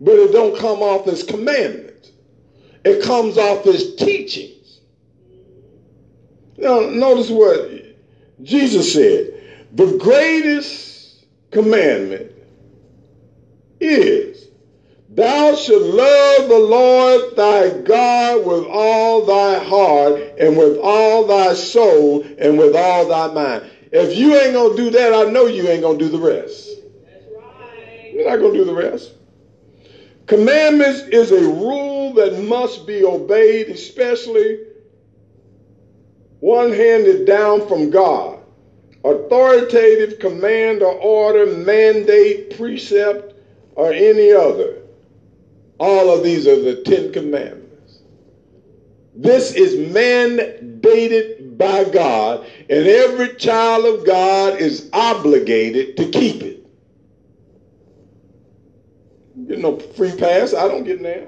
But 0.00 0.14
it 0.14 0.32
don't 0.32 0.58
come 0.58 0.78
off 0.78 1.06
as 1.06 1.22
commandment. 1.22 2.12
It 2.84 3.02
comes 3.04 3.38
off 3.38 3.66
as 3.66 3.94
teachings. 3.96 4.61
Now, 6.56 6.80
notice 6.80 7.30
what 7.30 7.70
Jesus 8.42 8.92
said. 8.92 9.34
The 9.72 9.96
greatest 9.98 11.24
commandment 11.50 12.32
is 13.80 14.48
thou 15.08 15.54
shalt 15.54 15.82
love 15.82 16.48
the 16.48 16.58
Lord 16.58 17.36
thy 17.36 17.80
God 17.82 18.46
with 18.46 18.64
all 18.66 19.24
thy 19.24 19.62
heart 19.64 20.20
and 20.38 20.56
with 20.56 20.78
all 20.78 21.26
thy 21.26 21.54
soul 21.54 22.22
and 22.38 22.58
with 22.58 22.76
all 22.76 23.08
thy 23.08 23.32
mind. 23.32 23.70
If 23.92 24.16
you 24.16 24.34
ain't 24.36 24.54
gonna 24.54 24.76
do 24.76 24.90
that, 24.90 25.12
I 25.14 25.30
know 25.30 25.46
you 25.46 25.68
ain't 25.68 25.82
gonna 25.82 25.98
do 25.98 26.08
the 26.08 26.18
rest. 26.18 26.68
You're 28.12 28.28
not 28.28 28.40
gonna 28.40 28.52
do 28.52 28.64
the 28.64 28.74
rest. 28.74 29.12
Commandments 30.26 31.00
is 31.00 31.32
a 31.32 31.40
rule 31.40 32.14
that 32.14 32.42
must 32.44 32.86
be 32.86 33.04
obeyed, 33.04 33.68
especially 33.68 34.60
one 36.42 36.72
handed 36.72 37.24
down 37.24 37.68
from 37.68 37.88
God. 37.88 38.40
Authoritative 39.04 40.18
command 40.18 40.82
or 40.82 40.92
order, 40.92 41.46
mandate, 41.46 42.58
precept, 42.58 43.32
or 43.76 43.92
any 43.92 44.32
other. 44.32 44.82
All 45.78 46.10
of 46.10 46.24
these 46.24 46.48
are 46.48 46.60
the 46.60 46.82
Ten 46.82 47.12
Commandments. 47.12 48.00
This 49.14 49.52
is 49.52 49.76
mandated 49.94 51.56
by 51.56 51.84
God, 51.84 52.44
and 52.68 52.88
every 52.88 53.36
child 53.36 53.86
of 53.86 54.04
God 54.04 54.58
is 54.58 54.90
obligated 54.92 55.96
to 55.96 56.10
keep 56.10 56.42
it. 56.42 56.66
You 59.36 59.44
get 59.46 59.58
no 59.60 59.78
free 59.78 60.16
pass. 60.16 60.54
I 60.54 60.66
don't 60.66 60.82
get 60.82 61.00
now. 61.00 61.24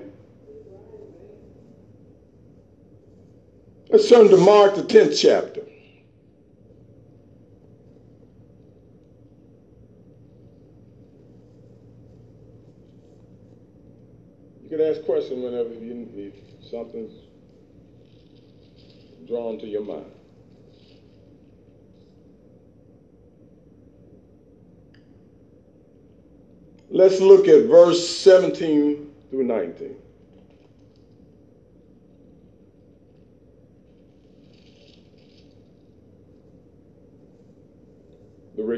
Let's 3.94 4.08
turn 4.08 4.28
to 4.30 4.36
Mark, 4.36 4.74
the 4.74 4.82
10th 4.82 5.16
chapter. 5.16 5.60
You 14.64 14.68
can 14.68 14.80
ask 14.80 15.04
questions 15.04 15.44
whenever 15.44 15.72
you 15.74 15.94
need 15.94 16.32
something's 16.68 17.12
drawn 19.28 19.60
to 19.60 19.66
your 19.68 19.84
mind. 19.84 20.10
Let's 26.90 27.20
look 27.20 27.46
at 27.46 27.66
verse 27.66 28.08
17 28.08 29.14
through 29.30 29.44
19. 29.44 30.03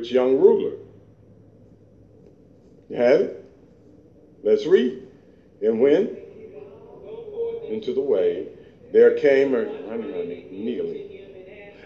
Rich 0.06 0.14
young 0.14 0.38
ruler. 0.38 0.76
You 2.88 2.96
have 2.96 3.20
it? 3.20 3.44
Let's 4.42 4.66
read. 4.66 5.02
And 5.62 5.80
when? 5.80 6.16
Into 7.68 7.92
the 7.92 8.00
way, 8.00 8.46
there 8.92 9.18
came 9.18 9.54
a 9.54 9.64
running, 9.64 10.48
kneeling. 10.52 11.02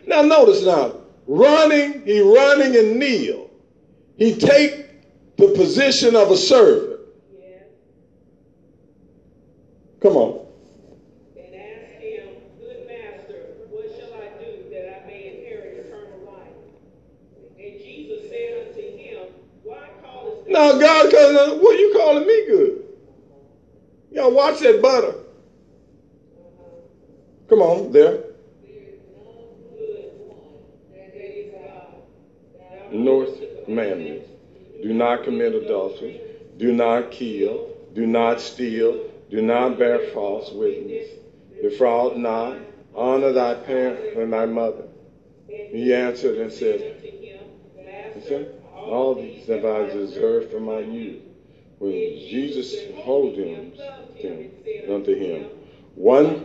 Now 0.06 0.22
notice 0.22 0.62
now, 0.62 0.96
running, 1.26 2.04
he 2.04 2.20
running 2.20 2.76
and 2.76 2.98
kneel. 2.98 3.48
He 4.16 4.34
take 4.34 4.86
the 5.36 5.48
position 5.56 6.14
of 6.14 6.30
a 6.30 6.36
servant. 6.36 7.00
Come 10.02 10.16
on. 10.16 10.46
And 11.36 11.54
asked 11.54 12.00
him, 12.00 12.28
Good 12.58 12.86
master, 12.86 13.36
what 13.68 13.88
shall 13.96 14.14
I 14.14 14.42
do 14.42 14.64
that 14.70 15.02
I 15.02 15.06
may 15.06 15.38
inherit 15.38 15.86
eternal 15.86 16.20
life? 16.26 16.56
And 17.58 17.78
Jesus 17.78 18.28
said 18.30 18.68
unto 18.68 18.80
him, 18.80 19.28
Why 19.62 19.88
Now, 20.80 21.02
God, 21.02 21.12
cause, 21.12 21.36
uh, 21.36 21.58
what 21.60 21.78
you 21.78 21.92
calling 21.94 22.26
me 22.26 22.46
good? 22.46 22.84
Y'all 24.12 24.32
watch 24.32 24.60
that 24.60 24.80
butter. 24.80 25.14
Come 27.50 27.60
on, 27.60 27.92
there. 27.92 28.24
North 32.90 33.30
commandments. 33.66 34.28
Do 34.82 34.94
not 34.94 35.24
commit 35.24 35.54
adultery. 35.54 36.20
Do 36.56 36.72
not 36.72 37.10
kill. 37.10 37.76
Do 37.94 38.06
not 38.06 38.40
steal. 38.40 39.04
Do 39.30 39.42
not 39.42 39.78
bear 39.78 40.10
false 40.14 40.50
witness. 40.50 41.08
Defraud 41.60 42.16
not. 42.16 42.56
Honor 42.94 43.32
thy 43.32 43.54
parent 43.54 44.16
and 44.16 44.32
thy 44.32 44.46
mother. 44.46 44.84
He 45.46 45.92
answered 45.92 46.38
and 46.38 46.50
said, 46.50 46.96
All 48.86 49.14
these 49.14 49.46
have 49.46 49.64
I 49.64 49.86
deserved 49.86 50.50
from 50.52 50.64
my 50.64 50.80
youth. 50.80 51.22
When 51.78 51.92
Jesus 51.92 52.74
told 53.04 53.36
him, 53.36 53.72
him 54.16 54.50
unto 54.92 55.14
him, 55.14 55.46
one. 55.94 56.44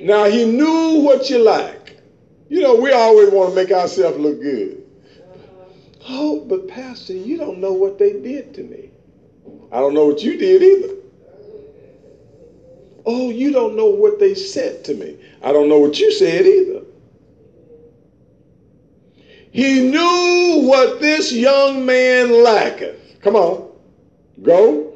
Now 0.00 0.24
he 0.24 0.46
knew 0.46 1.00
what 1.02 1.28
you 1.28 1.38
like. 1.38 1.98
You 2.48 2.62
know, 2.62 2.74
we 2.74 2.92
always 2.92 3.30
want 3.30 3.50
to 3.50 3.56
make 3.56 3.70
ourselves 3.70 4.18
look 4.18 4.40
good. 4.40 4.84
Oh, 6.08 6.40
but 6.40 6.66
Pastor, 6.68 7.12
you 7.12 7.36
don't 7.36 7.58
know 7.58 7.72
what 7.72 7.98
they 7.98 8.12
did 8.14 8.54
to 8.54 8.62
me. 8.62 8.90
I 9.70 9.78
don't 9.78 9.94
know 9.94 10.06
what 10.06 10.22
you 10.22 10.36
did 10.36 10.62
either. 10.62 10.94
Oh, 13.06 13.30
you 13.30 13.52
don't 13.52 13.76
know 13.76 13.86
what 13.86 14.18
they 14.18 14.34
said 14.34 14.84
to 14.84 14.94
me. 14.94 15.16
I 15.42 15.52
don't 15.52 15.68
know 15.68 15.78
what 15.78 15.98
you 15.98 16.10
said 16.12 16.46
either. 16.46 16.82
He 19.52 19.90
knew 19.90 20.19
what 20.70 21.00
this 21.00 21.32
young 21.32 21.84
man 21.84 22.44
lacketh. 22.44 23.20
Come 23.22 23.34
on. 23.34 23.72
Go. 24.40 24.86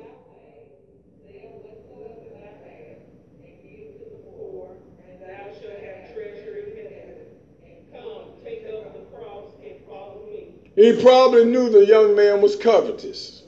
He 10.76 10.92
probably 11.02 11.44
knew 11.44 11.70
the 11.70 11.86
young 11.86 12.14
man 12.14 12.40
was 12.40 12.56
covetous. 12.56 13.42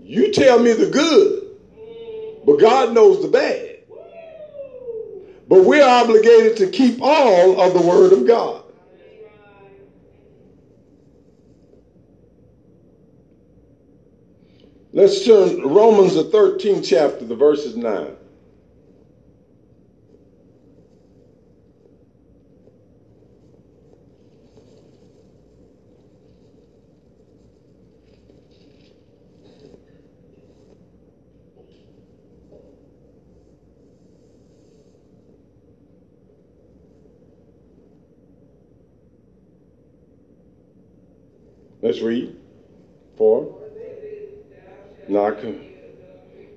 You 0.00 0.32
tell 0.32 0.58
me 0.58 0.72
the 0.72 0.88
good, 0.90 1.56
but 2.46 2.58
God 2.58 2.94
knows 2.94 3.22
the 3.22 3.28
bad. 3.28 3.71
But 5.52 5.64
we're 5.64 5.86
obligated 5.86 6.56
to 6.56 6.66
keep 6.66 7.02
all 7.02 7.60
of 7.60 7.74
the 7.74 7.82
Word 7.86 8.14
of 8.14 8.26
God. 8.26 8.64
Let's 14.94 15.26
turn 15.26 15.60
Romans 15.68 16.14
the 16.14 16.24
13th 16.24 16.88
chapter, 16.88 17.26
the 17.26 17.36
verses 17.36 17.76
9. 17.76 18.16
Let's 41.82 42.00
read. 42.00 42.36
For 43.16 43.58
not 45.08 45.36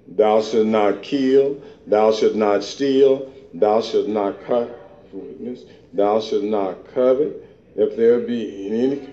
thou 0.08 0.42
shalt 0.42 0.68
not 0.68 1.02
kill, 1.02 1.62
thou 1.88 2.12
shalt 2.12 2.36
not 2.36 2.64
steal, 2.64 3.34
thou 3.54 3.82
shalt 3.82 4.08
not 4.08 4.46
cut 4.46 4.86
witness, 5.12 5.64
thou 5.94 6.20
not 6.44 6.94
covet. 6.94 7.44
If 7.76 7.98
there 7.98 8.20
be 8.20 8.68
any 8.68 9.10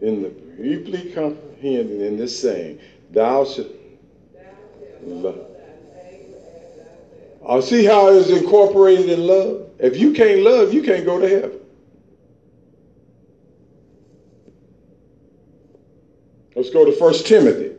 in 0.00 0.22
the 0.22 0.28
briefly 0.28 1.12
comprehended 1.12 2.02
in 2.02 2.16
this 2.18 2.38
saying, 2.38 2.80
thou 3.10 3.44
shalt 3.44 3.68
love. 5.02 5.46
I 7.48 7.60
see 7.60 7.84
how 7.84 8.08
it's 8.08 8.30
incorporated 8.30 9.10
in 9.10 9.26
love. 9.26 9.70
If 9.78 9.96
you 9.96 10.12
can't 10.12 10.40
love, 10.40 10.72
you 10.72 10.82
can't 10.82 11.04
go 11.04 11.18
to 11.18 11.28
heaven. 11.28 11.53
Let's 16.64 16.72
go 16.72 16.86
to 16.86 16.92
First 16.92 17.26
Timothy. 17.26 17.72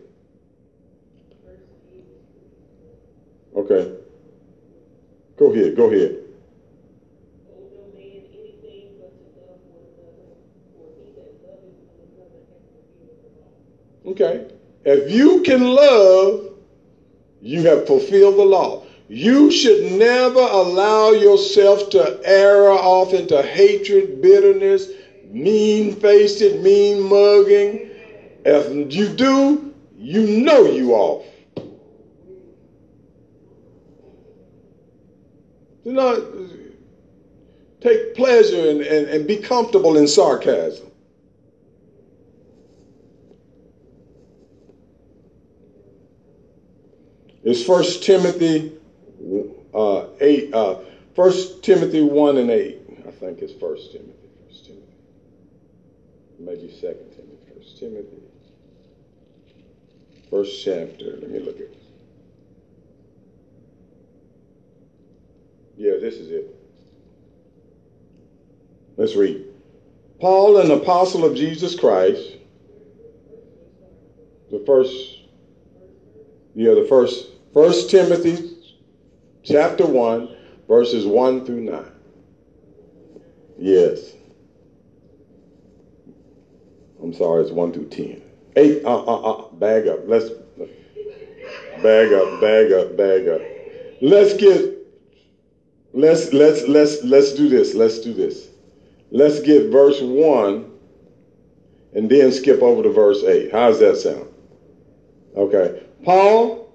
Okay. 3.58 3.94
Go 5.38 5.52
ahead. 5.52 5.76
Go 5.76 5.92
ahead. 5.92 6.18
Okay. 14.06 14.52
If 14.86 15.12
you 15.12 15.42
can 15.42 15.64
love, 15.64 16.54
you 17.42 17.64
have 17.64 17.88
fulfilled 17.88 18.38
the 18.38 18.44
law. 18.44 18.86
You 19.08 19.50
should 19.50 19.94
never 19.94 20.40
allow 20.40 21.10
yourself 21.10 21.90
to 21.90 22.22
err 22.24 22.70
off 22.70 23.14
into 23.14 23.42
hatred, 23.42 24.22
bitterness, 24.22 24.90
mean 25.32 25.96
faced, 25.96 26.42
mean 26.58 27.02
mugging. 27.02 27.94
If 28.46 28.94
you 28.94 29.10
do, 29.10 29.74
you 29.98 30.44
know 30.44 30.66
you 30.66 30.94
off. 30.94 31.26
Do 35.84 35.92
not 35.92 36.20
take 37.82 38.16
pleasure 38.16 38.70
and, 38.70 38.82
and, 38.82 39.08
and 39.08 39.28
be 39.28 39.38
comfortable 39.38 39.98
in 39.98 40.08
sarcasm. 40.08 40.92
It's 47.44 47.64
First 47.64 48.04
Timothy 48.04 48.74
uh, 49.74 50.06
eight, 50.22 50.54
uh, 50.54 50.80
First 51.16 51.64
Timothy 51.64 52.02
one 52.02 52.38
and 52.38 52.50
eight. 52.50 52.80
I 53.08 53.12
think 53.12 53.40
it's 53.40 53.54
First 53.54 53.92
Timothy. 53.92 54.30
First 54.48 54.66
Timothy. 54.66 54.94
Maybe 56.40 56.72
Second 56.72 57.12
Timothy. 57.12 57.38
First 57.56 57.78
Timothy. 57.80 58.25
First 60.30 60.64
chapter. 60.64 61.18
Let 61.22 61.30
me 61.30 61.40
look 61.40 61.56
at. 61.56 61.62
It. 61.62 61.78
Yeah, 65.78 65.94
this 66.00 66.16
is 66.16 66.32
it. 66.32 66.56
Let's 68.98 69.16
read. 69.16 69.46
Paul, 70.20 70.58
an 70.58 70.72
apostle 70.72 71.26
of 71.26 71.36
Jesus 71.36 71.78
Christ. 71.78 72.38
The 74.52 74.64
first. 74.66 75.20
Yeah, 76.56 76.74
the 76.74 76.86
first. 76.88 77.28
First 77.54 77.90
Timothy 77.90 78.52
chapter 79.44 79.86
1, 79.86 80.36
verses 80.68 81.06
1 81.06 81.46
through 81.46 81.62
9. 81.62 81.92
Yes. 83.58 84.12
I'm 87.02 87.14
sorry, 87.14 87.44
it's 87.44 87.52
1 87.52 87.72
through 87.72 87.90
10. 87.90 88.25
Eight, 88.58 88.86
uh, 88.86 89.04
uh, 89.04 89.22
uh, 89.22 89.52
bag 89.54 89.88
up. 89.88 90.00
Let's 90.06 90.30
bag 91.84 92.14
up, 92.14 92.40
bag 92.40 92.72
up, 92.72 92.96
bag 92.96 93.28
up. 93.28 93.42
Let's 94.02 94.34
get, 94.34 94.78
let's, 95.94 96.32
let's, 96.32 96.68
let's, 96.68 97.04
let's 97.04 97.34
do 97.34 97.50
this. 97.50 97.74
Let's 97.74 98.00
do 98.00 98.14
this. 98.14 98.48
Let's 99.12 99.40
get 99.42 99.72
verse 99.72 100.02
one 100.02 100.72
and 101.94 102.10
then 102.10 102.32
skip 102.32 102.62
over 102.62 102.84
to 102.84 102.90
verse 102.90 103.24
eight. 103.24 103.52
How 103.52 103.68
does 103.68 103.80
that 103.80 103.98
sound? 103.98 104.28
Okay. 105.36 105.84
Paul, 106.04 106.74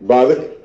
by 0.00 0.24
the, 0.24 0.56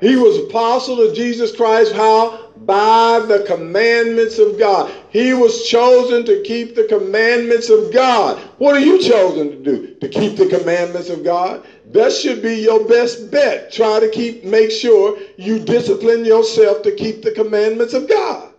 he 0.00 0.16
was 0.16 0.38
apostle 0.38 1.00
of 1.00 1.14
Jesus 1.14 1.54
Christ. 1.54 1.92
How? 1.92 2.50
By 2.56 3.20
the 3.26 3.44
commandments 3.46 4.38
of 4.38 4.58
God. 4.58 4.92
He 5.10 5.32
was 5.32 5.66
chosen 5.66 6.24
to 6.26 6.42
keep 6.42 6.74
the 6.74 6.84
commandments 6.84 7.70
of 7.70 7.92
God. 7.92 8.38
What 8.58 8.76
are 8.76 8.80
you 8.80 9.00
chosen 9.02 9.50
to 9.50 9.56
do? 9.56 9.94
To 9.94 10.08
keep 10.08 10.36
the 10.36 10.46
commandments 10.46 11.08
of 11.08 11.24
God? 11.24 11.66
That 11.92 12.12
should 12.12 12.42
be 12.42 12.56
your 12.56 12.86
best 12.86 13.30
bet. 13.30 13.72
Try 13.72 14.00
to 14.00 14.08
keep, 14.08 14.44
make 14.44 14.70
sure 14.70 15.18
you 15.36 15.58
discipline 15.58 16.24
yourself 16.24 16.82
to 16.82 16.94
keep 16.94 17.22
the 17.22 17.32
commandments 17.32 17.94
of 17.94 18.08
God. 18.08 18.52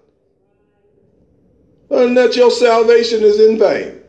And 1.91 2.17
that 2.17 2.35
your 2.35 2.51
salvation 2.51 3.23
is 3.23 3.39
in 3.39 3.57
vain. 3.57 4.01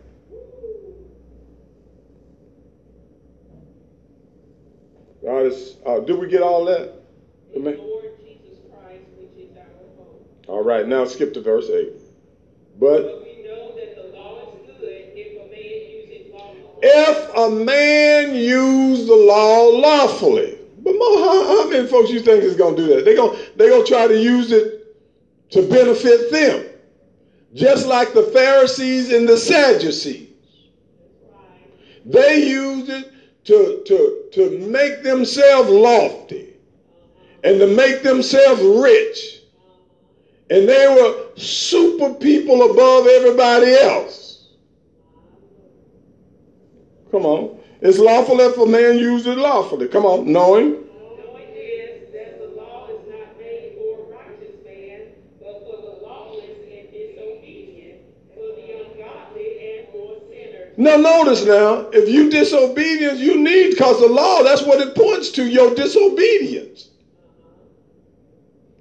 God 5.23 5.47
is, 5.47 5.77
uh, 5.87 6.01
did 6.01 6.19
we 6.19 6.29
get 6.29 6.43
all 6.43 6.65
that? 6.65 7.01
in 7.55 7.65
the 7.65 7.73
Lord 7.73 8.05
Jesus 8.23 8.59
Christ, 8.71 9.05
which 9.19 9.45
is 9.45 9.57
our 9.57 9.65
hope. 9.97 10.45
All 10.49 10.63
right, 10.63 10.87
now 10.87 11.05
skip 11.05 11.35
to 11.35 11.41
verse 11.41 11.69
8. 11.69 11.93
But 12.81 13.03
But 13.03 13.23
we 13.23 13.43
know 13.45 13.75
that 13.77 13.95
the 13.95 14.19
law 14.19 14.55
is 14.55 14.79
good 14.81 15.11
if 16.83 17.37
a 17.37 17.51
man 17.51 18.35
use 18.35 19.07
the 19.07 19.15
law 19.15 19.69
lawfully, 19.69 20.59
but 20.83 20.95
how, 20.95 21.69
many 21.69 21.87
folks 21.87 22.11
you 22.11 22.21
think 22.21 22.43
is 22.43 22.57
going 22.57 22.77
to 22.77 22.83
do 22.83 22.95
that? 22.95 23.05
They're 23.05 23.17
going 23.17 23.39
they 23.57 23.69
gonna 23.69 23.85
try 23.85 24.07
to 24.09 24.19
use 24.19 24.51
it 24.51 24.97
to 25.51 25.69
benefit 25.69 26.33
them, 26.33 26.65
just 27.55 27.87
like 27.87 28.15
the 28.15 28.23
Pharisees 28.23 29.13
and 29.13 29.29
the 29.29 29.37
Sadducees. 29.37 30.29
They 32.07 32.49
use 32.49 32.89
it 32.89 33.13
to, 33.45 33.83
to, 33.87 34.25
to 34.33 34.59
make 34.71 35.03
themselves 35.03 35.69
lofty 35.69 36.55
and 37.45 37.59
to 37.61 37.67
make 37.67 38.03
themselves 38.03 38.63
rich. 38.63 39.40
And 40.51 40.69
they 40.69 40.89
were 40.89 41.37
super 41.37 42.13
people 42.15 42.71
above 42.73 43.07
everybody 43.07 43.73
else. 43.73 44.49
Come 47.13 47.25
on. 47.25 47.61
It's 47.81 47.99
lawful 47.99 48.41
if 48.41 48.59
a 48.59 48.67
man 48.67 48.99
uses 48.99 49.29
it 49.29 49.39
lawfully. 49.39 49.89
Come 49.89 50.05
on, 50.05 50.31
knowing. 50.31 50.85
Now, 60.77 60.97
notice 60.97 61.45
now, 61.45 61.91
if 61.93 62.09
you 62.09 62.31
disobedience, 62.31 63.21
you 63.21 63.39
need, 63.39 63.73
because 63.73 64.01
the 64.01 64.07
law, 64.07 64.43
that's 64.43 64.63
what 64.63 64.81
it 64.81 64.95
points 64.95 65.29
to, 65.33 65.47
your 65.47 65.75
disobedience. 65.75 66.90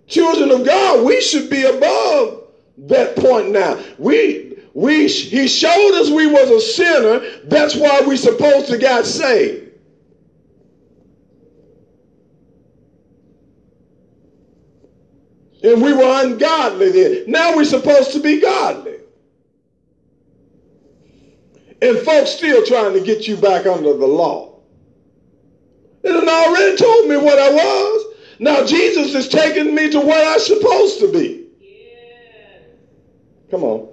Children 0.09 0.49
of 0.49 0.65
God, 0.65 1.05
we 1.05 1.21
should 1.21 1.51
be 1.51 1.63
above 1.63 2.43
that 2.79 3.15
point 3.15 3.51
now. 3.51 3.79
We, 3.99 4.57
we, 4.73 5.07
he 5.07 5.47
showed 5.47 6.01
us 6.01 6.09
we 6.09 6.25
was 6.25 6.49
a 6.49 6.59
sinner. 6.59 7.19
That's 7.43 7.75
why 7.75 8.01
we 8.07 8.17
supposed 8.17 8.67
to 8.69 8.79
got 8.79 9.05
saved. 9.05 9.69
And 15.61 15.81
we 15.81 15.93
were 15.93 16.23
ungodly 16.25 16.91
then. 16.91 17.23
Now 17.31 17.55
we're 17.55 17.65
supposed 17.65 18.11
to 18.13 18.19
be 18.19 18.41
godly. 18.41 18.95
And 21.81 21.97
folks 21.99 22.31
still 22.31 22.65
trying 22.65 22.93
to 22.93 23.01
get 23.01 23.27
you 23.27 23.37
back 23.37 23.67
under 23.67 23.93
the 23.95 24.07
law. 24.07 24.59
They 26.01 26.09
done 26.09 26.27
already 26.27 26.77
told 26.77 27.07
me 27.07 27.17
what 27.17 27.37
I 27.37 27.51
was. 27.51 28.08
Now 28.39 28.65
Jesus 28.65 29.13
is 29.13 29.27
taking 29.27 29.75
me 29.75 29.91
to 29.91 29.99
where 29.99 30.33
I'm 30.33 30.39
supposed 30.39 30.99
to 31.01 31.11
be. 31.11 31.47
Yes. 31.59 32.63
Come 33.51 33.65
on. 33.65 33.89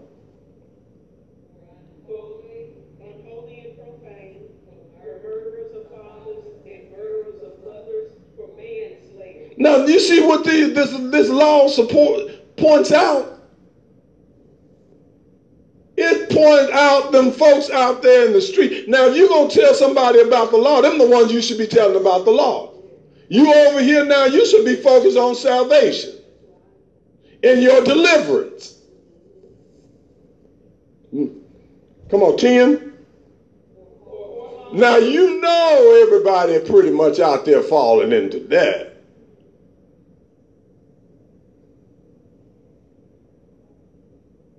Holy, 2.06 2.70
unholy 3.00 3.66
and 3.66 3.76
profane, 3.76 4.48
murderers 5.02 5.74
of 5.74 5.90
fathers 5.90 6.44
and 6.64 6.90
murderers 6.92 7.42
of 7.42 7.64
mothers 7.64 8.12
for 8.36 8.56
manslaughter. 8.56 9.54
Now 9.58 9.84
you 9.84 9.98
see 9.98 10.24
what 10.24 10.44
the, 10.44 10.70
this 10.72 10.92
this 11.10 11.28
law 11.28 11.66
support 11.66 12.56
points 12.56 12.92
out. 12.92 13.32
It 15.96 16.30
points 16.30 16.72
out 16.72 17.10
them 17.10 17.32
folks 17.32 17.68
out 17.70 18.02
there 18.02 18.26
in 18.26 18.32
the 18.32 18.40
street. 18.40 18.86
Now, 18.86 19.06
if 19.06 19.16
you're 19.16 19.28
gonna 19.28 19.48
tell 19.48 19.72
somebody 19.72 20.20
about 20.20 20.50
the 20.50 20.58
law, 20.58 20.82
them 20.82 20.98
the 20.98 21.06
ones 21.08 21.32
you 21.32 21.40
should 21.40 21.56
be 21.56 21.66
telling 21.66 21.96
about 21.96 22.26
the 22.26 22.30
law. 22.30 22.75
You 23.28 23.52
over 23.52 23.82
here 23.82 24.04
now, 24.04 24.24
you 24.26 24.46
should 24.46 24.64
be 24.64 24.76
focused 24.76 25.16
on 25.16 25.34
salvation 25.34 26.14
and 27.42 27.62
your 27.62 27.82
deliverance. 27.82 28.78
Hmm. 31.10 31.26
Come 32.10 32.22
on, 32.22 32.36
Tim. 32.36 32.94
Now 34.72 34.96
you 34.96 35.40
know 35.40 36.02
everybody 36.04 36.58
pretty 36.60 36.90
much 36.90 37.18
out 37.18 37.44
there 37.44 37.62
falling 37.62 38.12
into 38.12 38.40
that. 38.48 38.96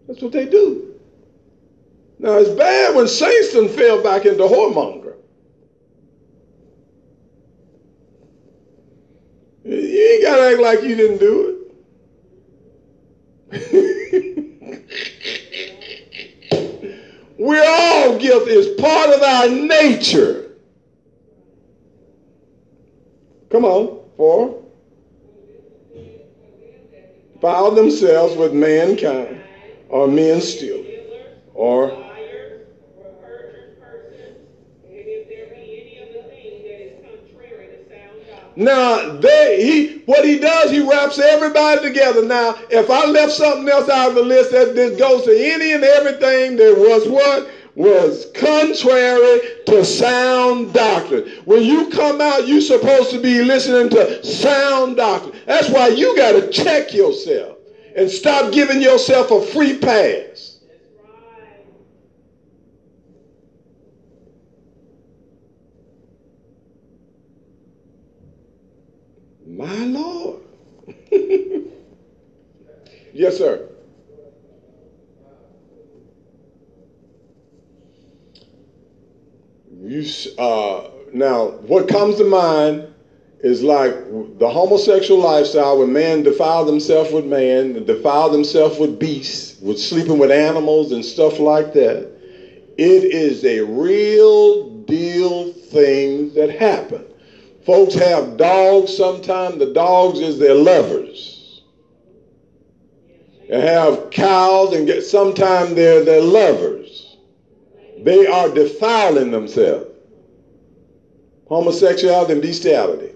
That's 0.08 0.22
what 0.22 0.32
they 0.32 0.46
do. 0.46 0.96
Now 2.20 2.38
it's 2.38 2.50
bad 2.50 2.96
when 2.96 3.06
done 3.54 3.70
fell 3.70 4.02
back 4.02 4.26
into 4.26 4.44
whoremonger. 4.44 5.07
You 9.68 10.12
ain't 10.14 10.24
gotta 10.24 10.52
act 10.52 10.62
like 10.62 10.82
you 10.82 10.96
didn't 10.96 11.18
do 11.18 11.68
it. 13.52 13.84
We're 17.38 17.66
all 17.66 18.18
guilty. 18.18 18.52
It's 18.52 18.82
part 18.82 19.10
of 19.10 19.22
our 19.22 19.50
nature. 19.50 20.52
Come 23.50 23.66
on, 23.66 24.00
four. 24.16 24.64
Foul 27.42 27.72
themselves 27.72 28.36
with 28.38 28.54
mankind, 28.54 29.42
or 29.90 30.08
men 30.08 30.42
still 30.42 30.84
or 31.58 31.88
liars, 31.88 32.68
or 32.98 33.12
perjured 33.22 33.82
persons, 33.82 34.38
and 34.86 34.94
if 34.94 35.28
there 35.28 35.48
be 35.48 35.82
any 35.82 36.00
other 36.02 36.30
thing 36.30 36.62
that 36.62 36.80
is 36.86 36.94
contrary 37.04 37.68
to 37.68 37.78
sound 37.90 38.22
doctrine. 38.30 38.47
Now 38.58 39.14
they 39.20 39.64
he 39.64 40.04
what 40.08 40.26
he 40.26 40.40
does 40.40 40.72
he 40.72 40.82
wraps 40.82 41.20
everybody 41.20 41.82
together. 41.82 42.26
Now 42.26 42.56
if 42.72 42.90
I 42.90 43.06
left 43.06 43.34
something 43.34 43.70
else 43.70 43.90
out 43.90 44.10
of 44.10 44.16
the 44.16 44.24
list 44.24 44.52
that 44.52 44.76
this 44.76 45.00
goes 45.00 45.26
to 45.26 45.32
any 45.32 45.74
and 45.74 45.84
everything 45.84 46.58
that 46.58 46.76
was 46.78 47.08
what 47.08 47.50
was 47.76 48.28
contrary 48.34 49.42
to 49.68 49.86
sound 49.86 50.74
doctrine. 50.74 51.30
When 51.46 51.64
you 51.64 51.90
come 51.92 52.22
out, 52.22 52.48
you're 52.48 52.62
supposed 52.62 53.12
to 53.12 53.22
be 53.22 53.44
listening 53.44 53.90
to 53.92 54.26
sound 54.26 54.98
doctrine. 54.98 55.36
That's 55.46 55.70
why 55.70 55.90
you 55.90 56.16
got 56.18 56.34
to 56.34 56.50
check 56.52 56.94
yourself 56.94 57.60
and 57.96 58.10
stop 58.10 58.52
giving 58.52 58.82
yourself 58.82 59.32
a 59.32 59.42
free 59.42 59.78
pass. 59.78 60.60
That's 60.68 60.90
right. 61.04 61.66
My 69.46 69.86
Lord. 69.86 70.42
Yes, 73.18 73.38
sir. 73.38 73.60
You 79.82 80.06
uh, 80.38 80.90
now, 81.14 81.50
what 81.62 81.88
comes 81.88 82.18
to 82.18 82.24
mind 82.24 82.84
is 83.40 83.64
like 83.64 83.96
the 84.40 84.50
homosexual 84.50 85.20
lifestyle 85.20 85.78
where 85.78 85.88
man 85.88 86.22
defile 86.24 86.64
themselves 86.64 87.12
with 87.12 87.26
man, 87.26 87.86
defile 87.86 88.30
themselves 88.30 88.78
with 88.78 89.00
beasts, 89.00 89.60
with 89.62 89.80
sleeping 89.80 90.18
with 90.18 90.32
animals 90.32 90.92
and 90.92 91.04
stuff 91.06 91.40
like 91.40 91.74
that. 91.74 92.08
It 92.78 93.04
is 93.04 93.44
a 93.46 93.62
real 93.62 94.64
deal 94.86 95.46
thing 95.46 96.34
that 96.34 96.50
happen. 96.50 97.06
Folks 97.66 97.96
have 97.96 98.38
dogs 98.38 98.96
sometimes, 98.96 99.58
the 99.60 99.66
dogs 99.68 100.20
is 100.20 100.38
their 100.38 100.56
lovers. 100.56 101.37
They 103.48 103.62
have 103.62 104.10
cows 104.10 104.74
and 104.74 104.86
get 104.86 105.04
sometimes 105.04 105.74
they're 105.74 106.04
their 106.04 106.22
lovers. 106.22 107.18
They 108.00 108.28
are 108.28 108.50
defiling 108.50 109.32
themselves. 109.32 109.86
Homosexuality 111.48 112.34
and 112.34 112.42
bestiality. 112.42 113.14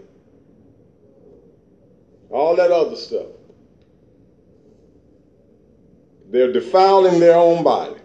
All 2.29 2.55
that 2.55 2.71
other 2.71 2.95
stuff. 2.95 3.27
They're 6.29 6.53
defiling 6.53 7.19
their 7.19 7.35
own 7.35 7.61
body. 7.63 7.99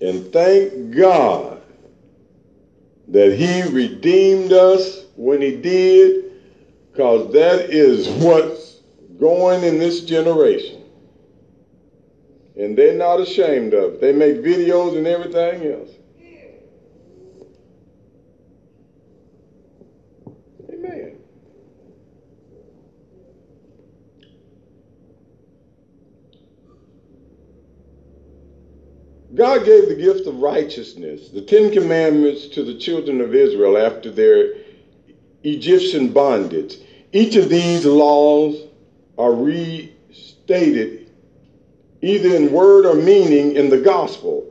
And 0.00 0.32
thank 0.32 0.96
God 0.96 1.61
that 3.12 3.34
He 3.34 3.62
redeemed 3.62 4.52
us 4.52 5.04
when 5.16 5.40
He 5.40 5.56
did, 5.56 6.32
because 6.90 7.32
that 7.32 7.70
is 7.70 8.08
what's 8.22 8.80
going 9.20 9.62
in 9.62 9.78
this 9.78 10.00
generation. 10.00 10.82
And 12.56 12.76
they're 12.76 12.96
not 12.96 13.20
ashamed 13.20 13.72
of 13.74 13.94
it. 13.94 14.00
They 14.00 14.12
make 14.12 14.36
videos 14.36 14.96
and 14.96 15.06
everything 15.06 15.72
else. 15.72 15.90
Amen. 20.72 21.18
God 29.42 29.64
gave 29.64 29.88
the 29.88 29.96
gift 29.96 30.28
of 30.28 30.36
righteousness, 30.36 31.30
the 31.30 31.42
Ten 31.42 31.72
Commandments, 31.72 32.46
to 32.50 32.62
the 32.62 32.76
children 32.76 33.20
of 33.20 33.34
Israel 33.34 33.76
after 33.76 34.08
their 34.08 34.54
Egyptian 35.42 36.12
bondage. 36.12 36.78
Each 37.12 37.34
of 37.34 37.48
these 37.48 37.84
laws 37.84 38.68
are 39.18 39.34
restated 39.34 41.10
either 42.02 42.36
in 42.36 42.52
word 42.52 42.86
or 42.86 42.94
meaning 42.94 43.56
in 43.56 43.68
the 43.68 43.78
gospel 43.80 44.48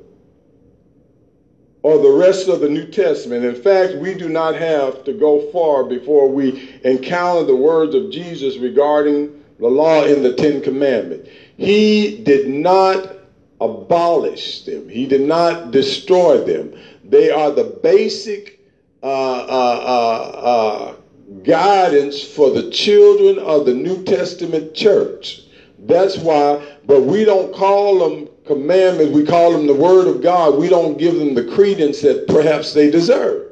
or 1.84 1.98
the 1.98 2.12
rest 2.12 2.50
of 2.50 2.60
the 2.60 2.68
New 2.68 2.92
Testament. 2.92 3.46
In 3.46 3.56
fact, 3.56 3.96
we 3.96 4.14
do 4.14 4.28
not 4.28 4.56
have 4.56 5.06
to 5.06 5.14
go 5.14 5.40
far 5.54 5.86
before 5.86 6.30
we 6.30 6.70
encounter 6.84 7.46
the 7.46 7.56
words 7.56 7.96
of 7.96 8.12
Jesus 8.12 8.58
regarding 8.58 9.42
the 9.58 9.70
law 9.70 10.04
in 10.04 10.22
the 10.22 10.34
Ten 10.34 10.62
Commandments. 10.62 11.30
He 11.56 12.18
did 12.24 12.50
not 12.50 13.21
abolish 13.62 14.64
them, 14.64 14.90
He 14.90 15.08
did 15.08 15.22
not 15.22 15.72
destroy 15.72 16.44
them. 16.44 16.74
They 17.04 17.30
are 17.30 17.52
the 17.52 17.80
basic 17.84 18.60
uh, 19.04 19.06
uh, 19.06 19.84
uh, 19.86 20.38
uh 20.46 20.96
guidance 21.44 22.22
for 22.22 22.50
the 22.50 22.70
children 22.72 23.40
of 23.40 23.66
the 23.66 23.74
New 23.74 24.04
Testament 24.04 24.74
church. 24.76 25.42
That's 25.80 26.18
why, 26.18 26.64
but 26.86 27.02
we 27.04 27.24
don't 27.24 27.54
call 27.54 27.98
them 28.00 28.30
commandments, 28.46 29.14
we 29.14 29.24
call 29.24 29.52
them 29.52 29.66
the 29.66 29.74
Word 29.74 30.08
of 30.08 30.22
God. 30.22 30.58
We 30.58 30.70
don't 30.70 30.98
give 30.98 31.16
them 31.16 31.34
the 31.34 31.46
credence 31.46 32.02
that 32.02 32.28
perhaps 32.28 32.74
they 32.74 32.92
deserve. 32.92 33.48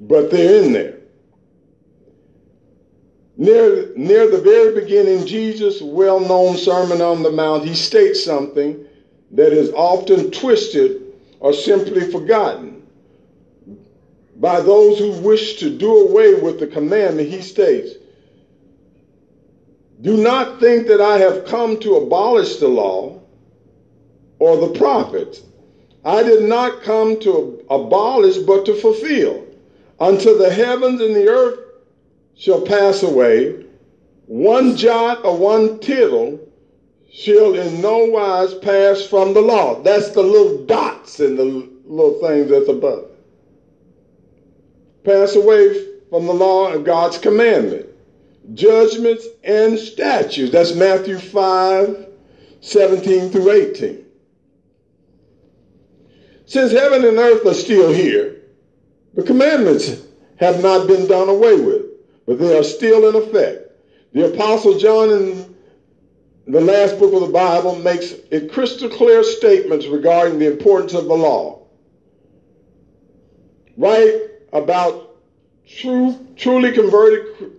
But 0.00 0.30
they're 0.30 0.64
in 0.64 0.72
there. 0.72 0.97
Near, 3.40 3.92
near 3.94 4.28
the 4.28 4.40
very 4.40 4.74
beginning, 4.74 5.24
Jesus' 5.24 5.80
well 5.80 6.18
known 6.18 6.56
Sermon 6.56 7.00
on 7.00 7.22
the 7.22 7.30
Mount, 7.30 7.64
he 7.64 7.74
states 7.76 8.22
something 8.22 8.84
that 9.30 9.52
is 9.52 9.70
often 9.70 10.32
twisted 10.32 11.14
or 11.38 11.52
simply 11.52 12.10
forgotten. 12.10 12.82
By 14.38 14.60
those 14.60 14.98
who 14.98 15.12
wish 15.20 15.60
to 15.60 15.70
do 15.70 16.08
away 16.08 16.34
with 16.34 16.58
the 16.58 16.66
commandment, 16.66 17.28
he 17.28 17.40
states, 17.40 17.92
Do 20.00 20.16
not 20.16 20.58
think 20.58 20.88
that 20.88 21.00
I 21.00 21.18
have 21.18 21.44
come 21.44 21.78
to 21.80 21.94
abolish 21.94 22.56
the 22.56 22.68
law 22.68 23.20
or 24.40 24.56
the 24.56 24.76
prophets. 24.76 25.42
I 26.04 26.24
did 26.24 26.42
not 26.42 26.82
come 26.82 27.20
to 27.20 27.64
abolish, 27.70 28.38
but 28.38 28.64
to 28.66 28.74
fulfill. 28.74 29.46
Until 30.00 30.38
the 30.38 30.50
heavens 30.50 31.00
and 31.00 31.14
the 31.14 31.28
earth 31.28 31.67
shall 32.38 32.62
pass 32.62 33.02
away, 33.02 33.64
one 34.26 34.76
jot 34.76 35.24
or 35.24 35.36
one 35.36 35.80
tittle 35.80 36.38
shall 37.12 37.54
in 37.54 37.82
no 37.82 38.04
wise 38.04 38.54
pass 38.54 39.04
from 39.04 39.34
the 39.34 39.40
law. 39.40 39.82
That's 39.82 40.10
the 40.10 40.22
little 40.22 40.64
dots 40.64 41.18
and 41.18 41.36
the 41.36 41.44
little 41.44 42.20
things 42.20 42.50
that's 42.50 42.68
above. 42.68 43.10
Pass 45.04 45.34
away 45.34 45.84
from 46.10 46.26
the 46.26 46.32
law 46.32 46.72
of 46.72 46.84
God's 46.84 47.18
commandment, 47.18 47.86
judgments 48.54 49.26
and 49.42 49.76
statutes. 49.76 50.52
That's 50.52 50.74
Matthew 50.74 51.18
5, 51.18 52.06
17 52.60 53.30
through 53.30 53.50
18. 53.50 54.04
Since 56.46 56.72
heaven 56.72 57.04
and 57.04 57.18
earth 57.18 57.44
are 57.46 57.54
still 57.54 57.92
here, 57.92 58.42
the 59.14 59.22
commandments 59.22 60.02
have 60.36 60.62
not 60.62 60.86
been 60.86 61.08
done 61.08 61.28
away 61.28 61.60
with 61.60 61.87
but 62.28 62.38
they 62.38 62.56
are 62.58 62.62
still 62.62 63.08
in 63.08 63.16
effect. 63.16 63.72
The 64.12 64.34
Apostle 64.34 64.78
John 64.78 65.08
in 65.08 65.56
the 66.46 66.60
last 66.60 66.98
book 66.98 67.14
of 67.14 67.22
the 67.22 67.32
Bible 67.32 67.76
makes 67.76 68.12
it 68.30 68.52
crystal 68.52 68.90
clear 68.90 69.24
statements 69.24 69.86
regarding 69.86 70.38
the 70.38 70.52
importance 70.52 70.92
of 70.92 71.06
the 71.06 71.14
law. 71.14 71.66
Right 73.78 74.28
about 74.52 75.16
true, 75.66 76.28
truly 76.36 76.72
converted, 76.72 77.54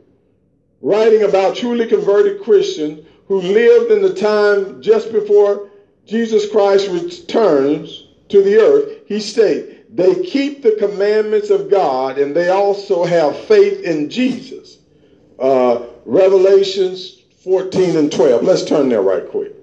writing 0.81 1.23
about 1.23 1.55
truly 1.55 1.87
converted 1.87 2.43
Christians 2.43 3.07
who 3.27 3.41
lived 3.41 3.91
in 3.91 4.03
the 4.03 4.13
time 4.13 4.83
just 4.83 5.11
before 5.11 5.71
Jesus 6.05 6.47
Christ 6.47 6.89
returns 6.89 8.05
to 8.27 8.43
the 8.43 8.57
earth, 8.57 8.99
he 9.07 9.19
states, 9.19 9.78
they 9.91 10.23
keep 10.23 10.61
the 10.61 10.73
commandments 10.73 11.49
of 11.49 11.69
God 11.69 12.19
and 12.19 12.35
they 12.35 12.49
also 12.49 13.03
have 13.03 13.37
faith 13.45 13.81
in 13.81 14.09
Jesus. 14.09 14.77
Uh, 15.39 15.85
Revelations 16.05 17.21
14 17.43 17.97
and 17.97 18.11
12. 18.11 18.43
Let's 18.43 18.63
turn 18.63 18.89
there 18.89 19.01
right 19.01 19.27
quick. 19.27 19.53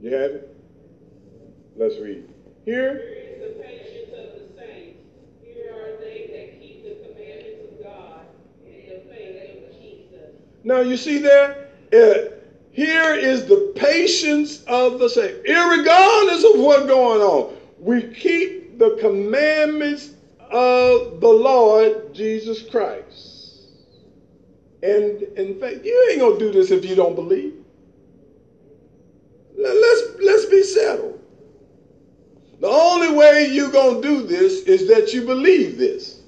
You 0.00 0.14
have 0.14 0.30
it? 0.32 0.61
Let's 1.76 1.98
read. 1.98 2.28
Here. 2.64 2.98
is 2.98 3.56
the 3.56 3.62
patience 3.62 4.08
of 4.10 4.38
the 4.38 4.60
saints. 4.60 4.98
Here 5.42 5.72
are 5.72 6.00
they 6.00 6.28
that 6.32 6.60
keep 6.60 6.84
the 6.84 7.08
commandments 7.08 7.60
of 7.70 7.84
God 7.84 8.26
and 8.66 8.74
the 8.74 9.12
faith 9.12 9.34
that 9.34 9.80
keeps 9.80 10.14
us. 10.14 10.30
Now 10.64 10.80
you 10.80 10.96
see 10.96 11.18
there? 11.18 11.68
Uh, 11.92 12.36
here 12.72 13.14
is 13.14 13.46
the 13.46 13.72
patience 13.74 14.62
of 14.66 14.98
the 14.98 15.08
saints. 15.08 15.48
Irregardless 15.48 16.54
of 16.54 16.60
what's 16.60 16.86
going 16.86 17.20
on, 17.20 17.56
we 17.78 18.02
keep 18.02 18.78
the 18.78 18.96
commandments 19.00 20.10
of 20.50 21.20
the 21.20 21.28
Lord 21.28 22.14
Jesus 22.14 22.62
Christ. 22.62 23.68
And 24.82 25.22
in 25.22 25.58
fact, 25.58 25.84
you 25.84 26.08
ain't 26.10 26.20
gonna 26.20 26.38
do 26.38 26.52
this 26.52 26.70
if 26.70 26.84
you 26.84 26.94
don't 26.94 27.14
believe. 27.14 27.54
Let's 29.56 30.02
let's 30.20 30.44
be 30.46 30.62
settled. 30.62 31.21
The 32.62 32.68
only 32.68 33.10
way 33.10 33.48
you're 33.50 33.72
going 33.72 34.00
to 34.00 34.08
do 34.08 34.22
this 34.22 34.62
is 34.62 34.86
that 34.86 35.12
you 35.12 35.22
believe 35.22 35.78
this. 35.78 36.20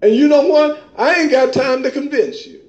And 0.00 0.14
you 0.14 0.28
know 0.28 0.46
what? 0.46 0.78
I 0.96 1.20
ain't 1.20 1.30
got 1.30 1.52
time 1.52 1.82
to 1.82 1.90
convince 1.90 2.46
you. 2.46 2.62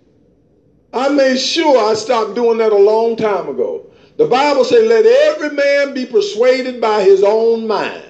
I 0.92 1.08
made 1.08 1.38
sure 1.38 1.82
I 1.82 1.94
stopped 1.94 2.36
doing 2.36 2.58
that 2.58 2.74
a 2.74 2.78
long 2.78 3.16
time 3.16 3.48
ago. 3.48 3.90
The 4.18 4.26
Bible 4.26 4.66
says, 4.66 4.84
let 4.86 5.06
every 5.06 5.52
man 5.52 5.94
be 5.94 6.06
persuaded 6.06 6.82
by 6.82 7.04
his 7.04 7.24
own 7.24 7.68
mind. 7.68 8.04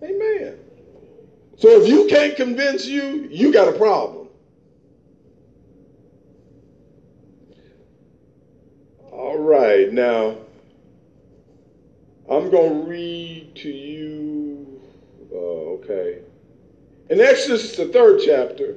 Amen. 0.00 0.60
So 1.56 1.70
if 1.82 1.88
you 1.88 2.06
can't 2.06 2.36
convince 2.36 2.86
you, 2.86 3.26
you 3.32 3.52
got 3.52 3.66
a 3.66 3.76
problem. 3.76 4.28
All 9.10 9.38
right, 9.38 9.92
now. 9.92 10.36
I'm 12.30 12.48
going 12.48 12.84
to 12.84 12.88
read 12.88 13.56
to 13.56 13.68
you, 13.68 14.80
uh, 15.32 15.36
okay. 15.36 16.20
In 17.08 17.20
Exodus, 17.20 17.74
the 17.76 17.86
third 17.86 18.20
chapter, 18.24 18.76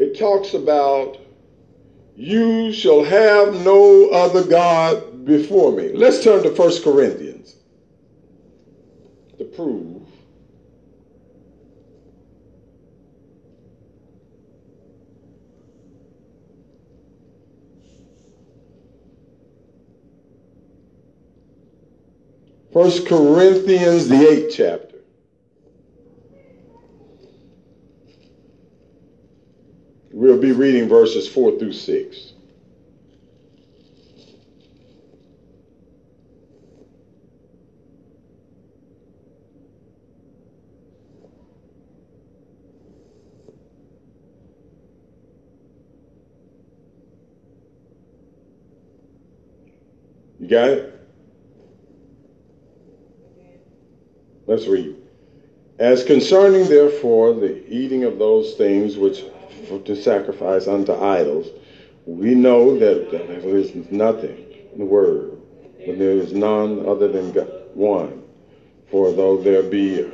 it 0.00 0.18
talks 0.18 0.54
about 0.54 1.18
you 2.16 2.72
shall 2.72 3.04
have 3.04 3.54
no 3.64 4.08
other 4.10 4.42
God 4.42 5.24
before 5.24 5.70
me. 5.70 5.92
Let's 5.92 6.22
turn 6.22 6.42
to 6.42 6.50
1 6.50 6.82
Corinthians 6.82 7.54
to 9.38 9.44
prove 9.44 10.03
First 22.74 23.06
Corinthians, 23.06 24.08
the 24.08 24.28
eighth 24.28 24.52
chapter. 24.56 24.96
We'll 30.10 30.40
be 30.40 30.50
reading 30.50 30.88
verses 30.88 31.28
4 31.28 31.56
through 31.60 31.72
6. 31.72 32.32
You 50.40 50.48
got 50.48 50.68
it? 50.70 50.93
Let's 54.46 54.66
read. 54.66 54.96
As 55.78 56.04
concerning, 56.04 56.68
therefore, 56.68 57.32
the 57.32 57.66
eating 57.68 58.04
of 58.04 58.18
those 58.18 58.54
things 58.54 58.96
which 58.96 59.24
to 59.84 59.96
sacrifice 59.96 60.68
unto 60.68 60.92
idols, 60.92 61.48
we 62.06 62.34
know 62.34 62.78
that 62.78 63.10
there 63.10 63.56
is 63.56 63.74
nothing 63.90 64.44
in 64.72 64.78
the 64.78 64.84
word, 64.84 65.38
but 65.86 65.98
there 65.98 66.12
is 66.12 66.32
none 66.32 66.86
other 66.86 67.08
than 67.08 67.32
God, 67.32 67.50
one. 67.74 68.22
For 68.90 69.12
though 69.12 69.38
there 69.38 69.62
be 69.62 70.04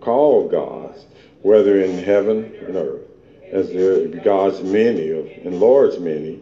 called 0.00 0.50
gods, 0.50 1.04
whether 1.42 1.82
in 1.82 1.98
heaven 1.98 2.54
and 2.66 2.76
earth, 2.76 3.02
as 3.50 3.70
there 3.70 4.06
gods 4.22 4.62
many 4.62 5.10
and 5.10 5.60
lords 5.60 5.98
many, 5.98 6.40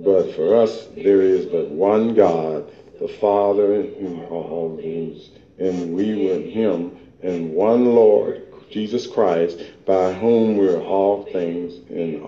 but 0.00 0.34
for 0.34 0.56
us 0.56 0.88
there 0.96 1.20
is 1.20 1.46
but 1.46 1.68
one 1.68 2.14
God, 2.14 2.72
the 2.98 3.08
Father 3.08 3.74
in 3.74 3.94
whom 3.94 4.20
all 4.30 4.76
things, 4.76 5.30
and 5.58 5.94
we 5.94 6.26
with 6.26 6.46
him, 6.46 6.96
and 7.22 7.52
one 7.52 7.94
Lord, 7.94 8.46
Jesus 8.70 9.06
Christ, 9.06 9.60
by 9.86 10.12
whom 10.12 10.56
we're 10.56 10.80
all 10.82 11.24
things 11.24 11.80
and 11.90 12.22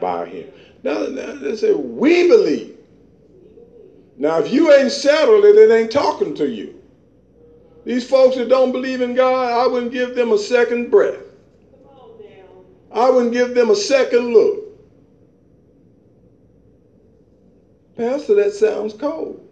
by 0.00 0.26
him. 0.26 0.50
Now, 0.82 1.06
now 1.06 1.34
they 1.34 1.56
say, 1.56 1.72
we 1.72 2.28
believe. 2.28 2.76
Now, 4.16 4.38
if 4.38 4.52
you 4.52 4.72
ain't 4.72 4.90
settled 4.90 5.44
it, 5.44 5.56
it 5.56 5.70
ain't 5.70 5.92
talking 5.92 6.34
to 6.34 6.48
you. 6.48 6.74
These 7.84 8.08
folks 8.08 8.36
that 8.36 8.48
don't 8.48 8.72
believe 8.72 9.00
in 9.00 9.14
God, 9.14 9.64
I 9.64 9.66
wouldn't 9.66 9.92
give 9.92 10.14
them 10.14 10.32
a 10.32 10.38
second 10.38 10.90
breath. 10.90 11.22
I 12.90 13.08
wouldn't 13.08 13.32
give 13.32 13.54
them 13.54 13.70
a 13.70 13.76
second 13.76 14.32
look. 14.32 14.64
Pastor, 17.96 18.34
that 18.34 18.52
sounds 18.52 18.94
cold. 18.94 19.47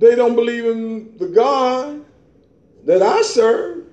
They 0.00 0.16
don't 0.16 0.34
believe 0.34 0.64
in 0.64 1.18
the 1.18 1.28
God 1.28 2.04
that 2.86 3.02
I 3.02 3.20
serve. 3.20 3.84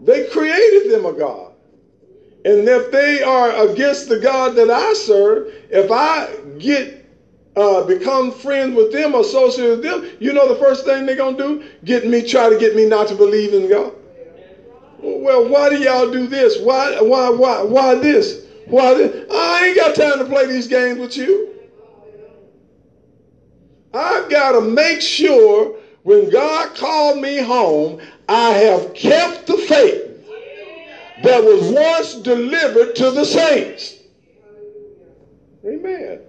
They 0.00 0.28
created 0.28 0.90
them 0.90 1.04
a 1.06 1.12
God. 1.12 1.52
And 2.44 2.68
if 2.68 2.92
they 2.92 3.22
are 3.22 3.68
against 3.68 4.08
the 4.08 4.18
God 4.18 4.54
that 4.54 4.70
I 4.70 4.92
serve, 4.92 5.52
if 5.70 5.90
I 5.90 6.36
get 6.58 7.04
uh, 7.56 7.82
become 7.82 8.30
friends 8.30 8.76
with 8.76 8.92
them, 8.92 9.14
associate 9.16 9.70
with 9.70 9.82
them, 9.82 10.08
you 10.20 10.32
know 10.32 10.46
the 10.46 10.54
first 10.56 10.84
thing 10.84 11.04
they're 11.04 11.16
gonna 11.16 11.36
do? 11.36 11.64
Get 11.84 12.06
me, 12.06 12.22
try 12.22 12.48
to 12.48 12.56
get 12.56 12.76
me 12.76 12.84
not 12.84 13.08
to 13.08 13.16
believe 13.16 13.54
in 13.54 13.68
God. 13.68 13.92
Well, 14.98 15.48
why 15.48 15.68
do 15.68 15.78
y'all 15.78 16.10
do 16.10 16.28
this? 16.28 16.58
Why, 16.58 17.00
why, 17.00 17.30
why, 17.30 17.62
why 17.62 17.94
this? 17.96 18.44
Why 18.66 18.94
this? 18.94 19.26
I 19.32 19.66
ain't 19.66 19.76
got 19.76 19.94
time 19.96 20.18
to 20.18 20.24
play 20.26 20.46
these 20.46 20.68
games 20.68 20.98
with 20.98 21.16
you. 21.16 21.53
I've 23.94 24.28
got 24.28 24.52
to 24.52 24.60
make 24.60 25.00
sure 25.00 25.76
when 26.02 26.28
God 26.28 26.74
called 26.74 27.18
me 27.18 27.38
home, 27.38 28.00
I 28.28 28.50
have 28.50 28.92
kept 28.92 29.46
the 29.46 29.56
faith 29.56 30.10
that 31.22 31.42
was 31.42 31.70
once 31.70 32.14
delivered 32.14 32.96
to 32.96 33.12
the 33.12 33.24
saints. 33.24 33.94
Amen. 35.64 36.20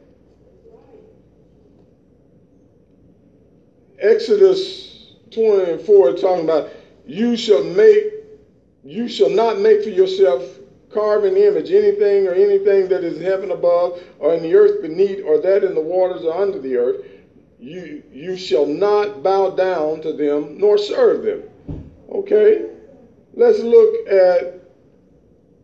Exodus 4.00 5.14
24 5.32 6.14
talking 6.14 6.44
about 6.44 6.70
you 7.06 7.36
shall 7.36 7.64
make 7.64 8.14
you 8.84 9.08
shall 9.08 9.30
not 9.30 9.60
make 9.60 9.84
for 9.84 9.90
yourself 9.90 10.44
carving 10.92 11.36
image 11.36 11.72
anything 11.72 12.28
or 12.28 12.34
anything 12.34 12.88
that 12.88 13.04
is 13.04 13.22
heaven 13.22 13.52
above 13.52 14.00
or 14.20 14.34
in 14.36 14.44
the 14.44 14.54
earth 14.54 14.82
beneath 14.82 15.24
or 15.26 15.40
that 15.40 15.64
in 15.64 15.74
the 15.74 15.82
waters 15.82 16.24
or 16.24 16.40
under 16.40 16.60
the 16.60 16.76
earth 16.76 17.04
you, 17.60 18.04
you 18.12 18.38
shall 18.38 18.66
not 18.66 19.24
bow 19.24 19.52
down 19.52 20.02
to 20.02 20.14
them 20.14 20.58
nor 20.58 20.78
serve 20.78 21.24
them. 21.24 21.44
Okay? 22.12 22.70
Let's 23.34 23.60
look 23.60 24.08
at 24.08 24.62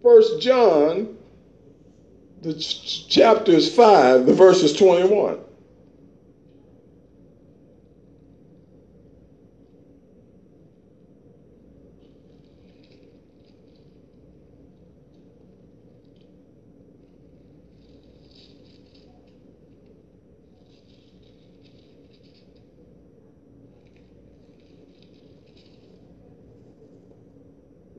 First 0.02 0.42
John, 0.42 1.18
the 2.42 2.56
ch- 2.56 3.08
chapters 3.08 3.74
5, 3.74 4.26
the 4.26 4.34
verses 4.34 4.74
21. 4.74 5.41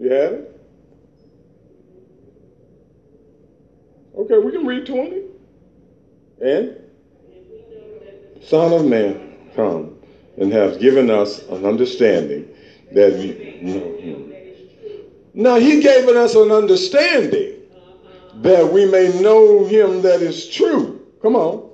You 0.03 0.11
it? 0.11 0.61
Okay, 4.19 4.39
we 4.39 4.51
can 4.51 4.67
read 4.67 4.85
20. 4.85 5.23
And? 6.45 6.77
Son 8.43 8.73
of 8.73 8.85
Man, 8.85 9.37
come 9.55 9.97
and 10.39 10.53
have 10.53 10.81
given 10.81 11.09
us 11.09 11.47
an 11.49 11.65
understanding 11.65 12.49
that 12.91 13.13
we 13.13 13.61
know 13.63 13.97
him. 13.97 14.35
Now, 15.35 15.57
he 15.57 15.81
gave 15.81 16.09
us 16.09 16.35
an 16.35 16.51
understanding 16.51 17.61
that 18.43 18.73
we 18.73 18.87
may 18.87 19.21
know 19.21 19.65
him 19.67 20.03
that 20.03 20.21
is 20.21 20.49
true. 20.49 21.07
Come 21.23 21.37
on. 21.37 21.71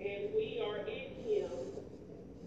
And 0.00 0.34
we 0.34 0.60
are 0.66 0.78
in 0.78 1.14
him 1.24 1.50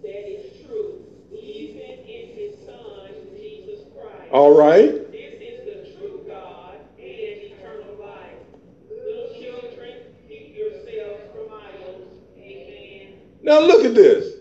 that 0.04 0.28
is 0.30 0.68
true, 0.68 1.06
even 1.32 2.04
in 2.06 2.28
his 2.36 2.56
Son, 2.66 3.10
Jesus 3.38 3.86
Christ. 3.96 4.19
All 4.32 4.56
right. 4.56 5.12
This 5.12 5.34
is 5.42 5.66
the 5.66 5.98
true 5.98 6.24
God 6.28 6.76
and 6.98 7.08
eternal 7.08 7.96
life. 8.00 8.38
Little 8.88 9.34
children, 9.42 9.94
keep 10.28 10.56
yourselves 10.56 11.24
from 11.34 11.52
idols. 11.52 12.14
Amen. 12.38 13.14
Now, 13.42 13.60
look 13.60 13.86
at 13.86 13.96
this. 13.96 14.36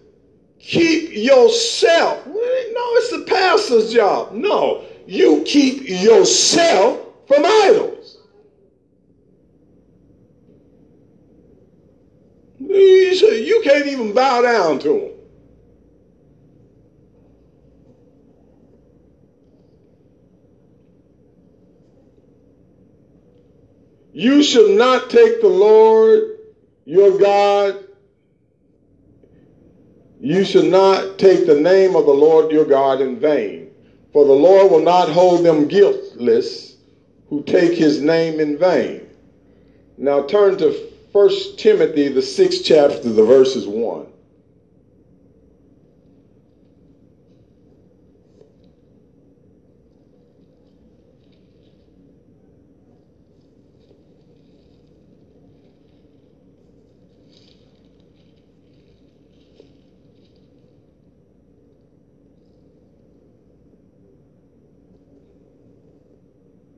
Keep 0.58 1.12
yourself. 1.14 2.26
No, 2.26 2.34
it's 2.34 3.10
the 3.12 3.24
pastor's 3.26 3.92
job. 3.92 4.32
No, 4.32 4.84
you 5.06 5.42
keep 5.46 5.88
yourself 5.88 7.00
from 7.26 7.44
idols. 7.46 8.18
You 12.58 12.68
you 12.68 13.62
can't 13.64 13.86
even 13.86 14.12
bow 14.12 14.42
down 14.42 14.78
to 14.80 14.88
them. 14.88 15.17
You 24.18 24.42
shall 24.42 24.66
not 24.70 25.10
take 25.10 25.40
the 25.40 25.46
Lord 25.46 26.38
your 26.84 27.16
God. 27.20 27.84
You 30.20 30.44
shall 30.44 30.64
not 30.64 31.18
take 31.20 31.46
the 31.46 31.54
name 31.54 31.94
of 31.94 32.04
the 32.04 32.14
Lord 32.14 32.50
your 32.50 32.64
God 32.64 33.00
in 33.00 33.20
vain. 33.20 33.70
For 34.12 34.24
the 34.24 34.32
Lord 34.32 34.72
will 34.72 34.82
not 34.82 35.08
hold 35.08 35.44
them 35.44 35.68
guiltless 35.68 36.74
who 37.28 37.44
take 37.44 37.74
his 37.74 38.00
name 38.00 38.40
in 38.40 38.58
vain. 38.58 39.08
Now 39.96 40.22
turn 40.22 40.58
to 40.58 40.72
1 41.12 41.30
Timothy, 41.56 42.08
the 42.08 42.20
sixth 42.20 42.62
chapter, 42.64 43.12
the 43.12 43.22
verses 43.22 43.68
1. 43.68 44.04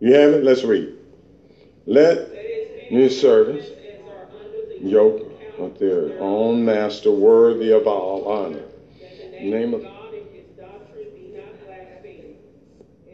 You 0.01 0.14
have 0.14 0.32
it? 0.32 0.42
Let's 0.42 0.64
read. 0.64 0.88
Let 1.86 2.18
his 2.88 3.18
servants 3.20 3.70
yoke 4.82 5.32
of 5.59 5.78
their 5.78 6.18
own 6.20 6.64
master 6.64 7.11
worthy 7.12 7.70
of 7.72 7.86
all 7.86 8.24
honor. 8.28 8.64
The 9.38 9.44
name 9.46 9.74
of 9.74 9.82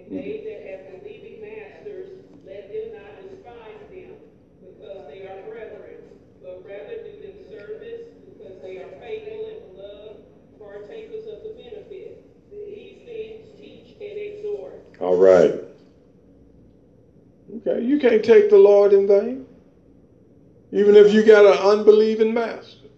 they 0.09 0.43
that 0.45 0.62
have 0.70 1.03
believing 1.03 1.41
masters, 1.41 2.09
let 2.47 2.72
them 2.72 2.93
not 2.93 3.20
despise 3.22 3.82
them, 3.91 4.14
because 4.62 5.07
they 5.09 5.26
are 5.26 5.43
brethren, 5.49 5.99
but 6.43 6.64
rather 6.64 6.97
do 7.03 7.20
them 7.20 7.34
service, 7.51 8.03
because 8.39 8.62
they 8.62 8.78
are 8.78 8.89
faithful 9.01 9.47
and 9.47 9.78
love, 9.78 10.16
partakers 10.59 11.26
of 11.26 11.43
the 11.43 11.51
benefit. 11.51 12.22
These 12.51 13.03
things 13.05 13.43
teach 13.59 13.97
and 14.01 14.18
exhort. 14.18 14.74
All 15.01 15.16
right. 15.16 15.66
Okay, 17.57 17.85
you 17.85 17.99
can't 17.99 18.25
take 18.25 18.51
the 18.51 18.59
Lord 18.59 18.93
in 18.93 19.07
vain. 19.07 19.47
Even 20.73 20.97
if 20.97 21.13
you 21.13 21.23
got 21.23 21.45
an 21.47 21.59
unbelieving 21.79 22.35
master, 22.35 22.89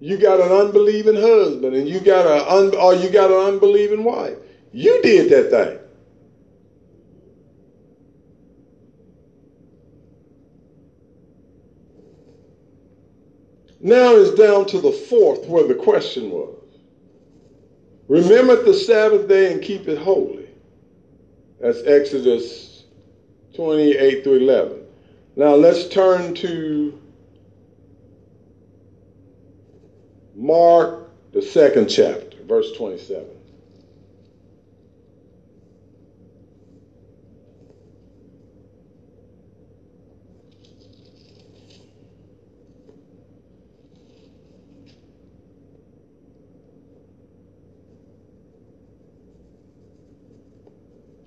you 0.00 0.18
got 0.18 0.40
an 0.40 0.50
unbelieving 0.50 1.14
husband, 1.14 1.74
and 1.74 1.88
you 1.88 2.00
got 2.00 2.26
a 2.26 2.52
un, 2.52 2.74
or 2.74 2.94
you 2.94 3.08
got 3.08 3.30
an 3.30 3.54
unbelieving 3.54 4.04
wife. 4.04 4.36
You 4.72 5.00
did 5.02 5.30
that 5.30 5.50
thing. 5.50 5.78
Now 13.80 14.16
it's 14.16 14.32
down 14.38 14.66
to 14.66 14.80
the 14.80 14.92
fourth 14.92 15.46
where 15.46 15.66
the 15.66 15.74
question 15.74 16.30
was. 16.30 16.56
Remember 18.08 18.62
the 18.62 18.74
Sabbath 18.74 19.28
day 19.28 19.52
and 19.52 19.62
keep 19.62 19.88
it 19.88 19.98
holy. 19.98 20.48
That's 21.60 21.82
Exodus 21.84 22.71
28 23.54 24.24
through 24.24 24.38
11. 24.38 24.86
Now 25.36 25.54
let's 25.54 25.88
turn 25.88 26.34
to 26.36 26.98
Mark, 30.34 31.10
the 31.32 31.42
second 31.42 31.88
chapter, 31.88 32.42
verse 32.44 32.72
27. 32.72 33.24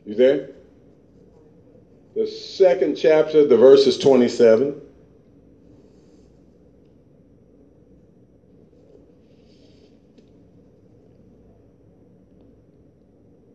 You 0.06 0.14
there? 0.14 0.55
The 2.16 2.26
second 2.26 2.96
chapter, 2.96 3.46
the 3.46 3.58
verse 3.58 3.86
is 3.88 3.98
27. 3.98 4.82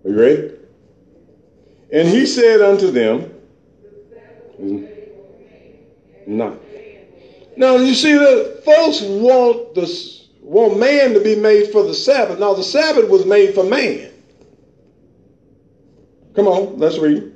Are 0.05 0.11
you 0.11 0.19
ready? 0.19 0.55
And 1.93 2.09
he 2.09 2.27
said 2.27 2.61
unto 2.61 2.91
them, 2.91 3.35
Not. 6.27 6.59
Now 7.57 7.77
you 7.77 7.95
see 7.95 8.13
that 8.13 8.63
folks 8.65 9.03
want 9.03 9.75
this 9.75 10.29
want 10.41 10.79
man 10.79 11.13
to 11.15 11.21
be 11.21 11.37
made 11.37 11.71
for 11.71 11.83
the 11.83 11.95
Sabbath. 11.95 12.39
Now 12.39 12.55
the 12.55 12.63
Sabbath 12.63 13.09
was 13.09 13.27
made 13.27 13.55
for 13.55 13.65
man. 13.65 14.11
Come 16.35 16.47
on, 16.47 16.79
let's 16.79 16.99
read. 16.99 17.33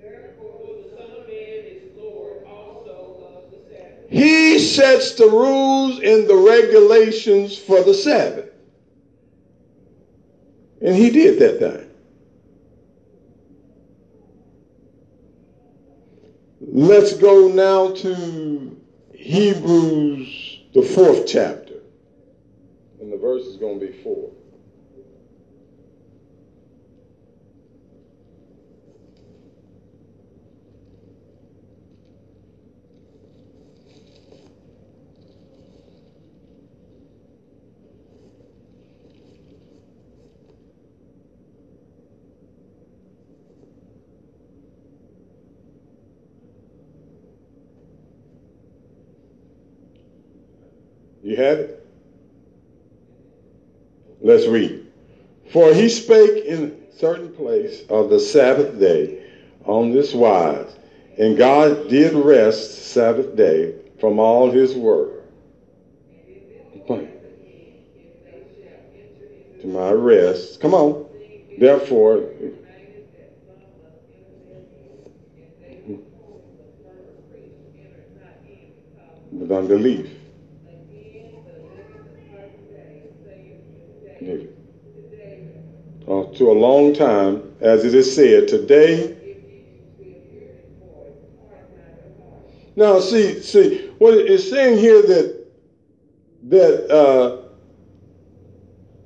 Therefore, 0.00 0.76
the 0.82 0.96
Son 0.96 1.10
of 1.20 1.28
Man 1.28 1.36
is 1.36 1.96
Lord 1.96 2.44
also 2.46 3.44
of 3.44 3.50
the 3.50 3.58
Sabbath. 3.70 4.10
He 4.10 4.57
sets 4.68 5.12
the 5.12 5.26
rules 5.26 5.98
and 5.98 6.28
the 6.28 6.36
regulations 6.36 7.56
for 7.56 7.82
the 7.82 7.94
Sabbath. 7.94 8.50
And 10.80 10.94
he 10.94 11.10
did 11.10 11.38
that 11.40 11.58
thing. 11.58 11.90
Let's 16.60 17.14
go 17.14 17.48
now 17.48 17.92
to 17.94 18.76
Hebrews, 19.14 20.60
the 20.74 20.82
fourth 20.82 21.26
chapter. 21.26 21.74
And 23.00 23.12
the 23.12 23.16
verse 23.16 23.42
is 23.42 23.56
going 23.56 23.80
to 23.80 23.86
be 23.86 23.92
four. 24.02 24.30
Have 51.38 51.58
it? 51.58 51.86
Let's 54.20 54.46
read. 54.46 54.86
For 55.52 55.72
he 55.72 55.88
spake 55.88 56.44
in 56.44 56.82
certain 56.96 57.32
place 57.32 57.84
of 57.88 58.10
the 58.10 58.20
Sabbath 58.20 58.78
day 58.78 59.24
on 59.64 59.92
this 59.92 60.12
wise, 60.12 60.76
and 61.16 61.38
God 61.38 61.88
did 61.88 62.12
rest 62.12 62.88
Sabbath 62.92 63.36
day 63.36 63.74
from 64.00 64.18
all 64.18 64.50
his 64.50 64.74
work. 64.74 65.14
To 69.60 69.66
my 69.66 69.90
rest. 69.90 70.60
Come 70.60 70.72
on. 70.72 71.06
Therefore, 71.58 72.30
with 79.32 79.50
unbelief. 79.50 80.17
Uh, 84.20 84.34
to 86.34 86.50
a 86.50 86.58
long 86.58 86.92
time, 86.92 87.54
as 87.60 87.84
it 87.84 87.94
is 87.94 88.14
said, 88.14 88.48
today. 88.48 89.14
Now, 92.74 92.98
see, 92.98 93.40
see, 93.40 93.88
what 93.98 94.14
it's 94.14 94.50
saying 94.50 94.78
here 94.78 95.02
that 95.02 95.46
that 96.44 96.90
uh, 96.90 97.48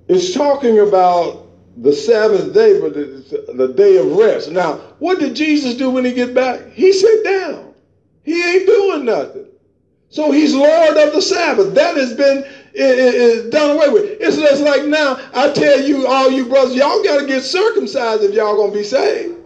it's 0.09 0.33
talking 0.33 0.79
about 0.79 1.47
the 1.77 1.93
Sabbath 1.93 2.55
day, 2.55 2.81
but 2.81 2.97
it's 2.97 3.31
the 3.31 3.75
day 3.77 3.99
of 3.99 4.13
rest. 4.13 4.51
Now, 4.51 4.77
what 4.99 5.19
did 5.19 5.37
Jesus 5.37 5.75
do 5.75 5.91
when 5.91 6.05
he 6.05 6.13
get 6.13 6.35
back? 6.35 6.73
He 6.73 6.93
sat 6.93 7.25
down. 7.25 7.75
He 8.23 8.43
ain't 8.43 8.67
doing 8.67 9.05
nothing. 9.05 9.47
So 10.09 10.31
he's 10.31 10.55
Lord 10.55 10.97
of 10.97 11.15
the 11.15 11.23
Sabbath. 11.23 11.75
That 11.75 11.97
has 11.97 12.15
been 12.15 12.45
is 12.75 13.51
done 13.51 13.77
away 13.77 13.89
with. 13.89 14.05
It's 14.21 14.37
just 14.37 14.63
like 14.63 14.85
now, 14.85 15.19
I 15.35 15.53
tell 15.53 15.81
you, 15.81 16.07
all 16.07 16.31
you 16.31 16.47
brothers, 16.47 16.75
y'all 16.75 17.03
got 17.03 17.21
to 17.21 17.27
get 17.27 17.43
circumcised 17.43 18.23
if 18.23 18.35
y'all 18.35 18.57
going 18.57 18.73
to 18.73 18.79
be 18.79 18.85
saved. 18.85 19.37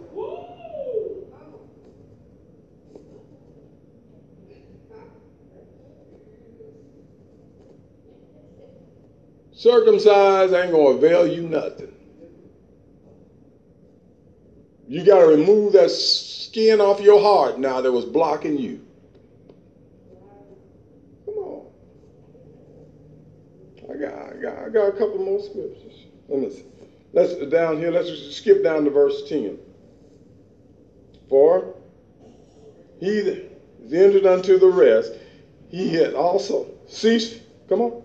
Circumcised 9.53 10.53
ain't 10.53 10.71
going 10.71 10.99
to 10.99 11.05
avail 11.05 11.27
you 11.27 11.41
nothing. 11.41 11.93
You 14.87 15.03
got 15.03 15.19
to 15.19 15.27
remove 15.27 15.73
that 15.73 15.89
skin 15.89 16.79
off 16.79 17.01
your 17.01 17.19
heart 17.19 17.59
now 17.59 17.81
that 17.81 17.91
was 17.91 18.05
blocking 18.05 18.57
you. 18.57 18.86
I 23.89 23.97
got, 23.97 24.13
I 24.13 24.33
got, 24.41 24.57
I 24.65 24.69
got 24.69 24.87
a 24.89 24.91
couple 24.91 25.19
more 25.19 25.41
scriptures. 25.41 26.05
Let 26.27 26.39
me 26.39 26.49
see. 26.49 26.65
Let's 27.13 27.33
down 27.51 27.77
here. 27.77 27.91
Let's 27.91 28.35
skip 28.35 28.63
down 28.63 28.83
to 28.83 28.89
verse 28.89 29.27
ten. 29.29 29.57
For 31.29 31.73
he 32.99 33.07
is 33.07 33.93
entered 33.93 34.25
unto 34.25 34.59
the 34.59 34.67
rest. 34.67 35.13
He 35.69 35.93
had 35.93 36.13
also 36.13 36.67
ceased. 36.87 37.41
Come 37.69 37.81
on. 37.81 38.03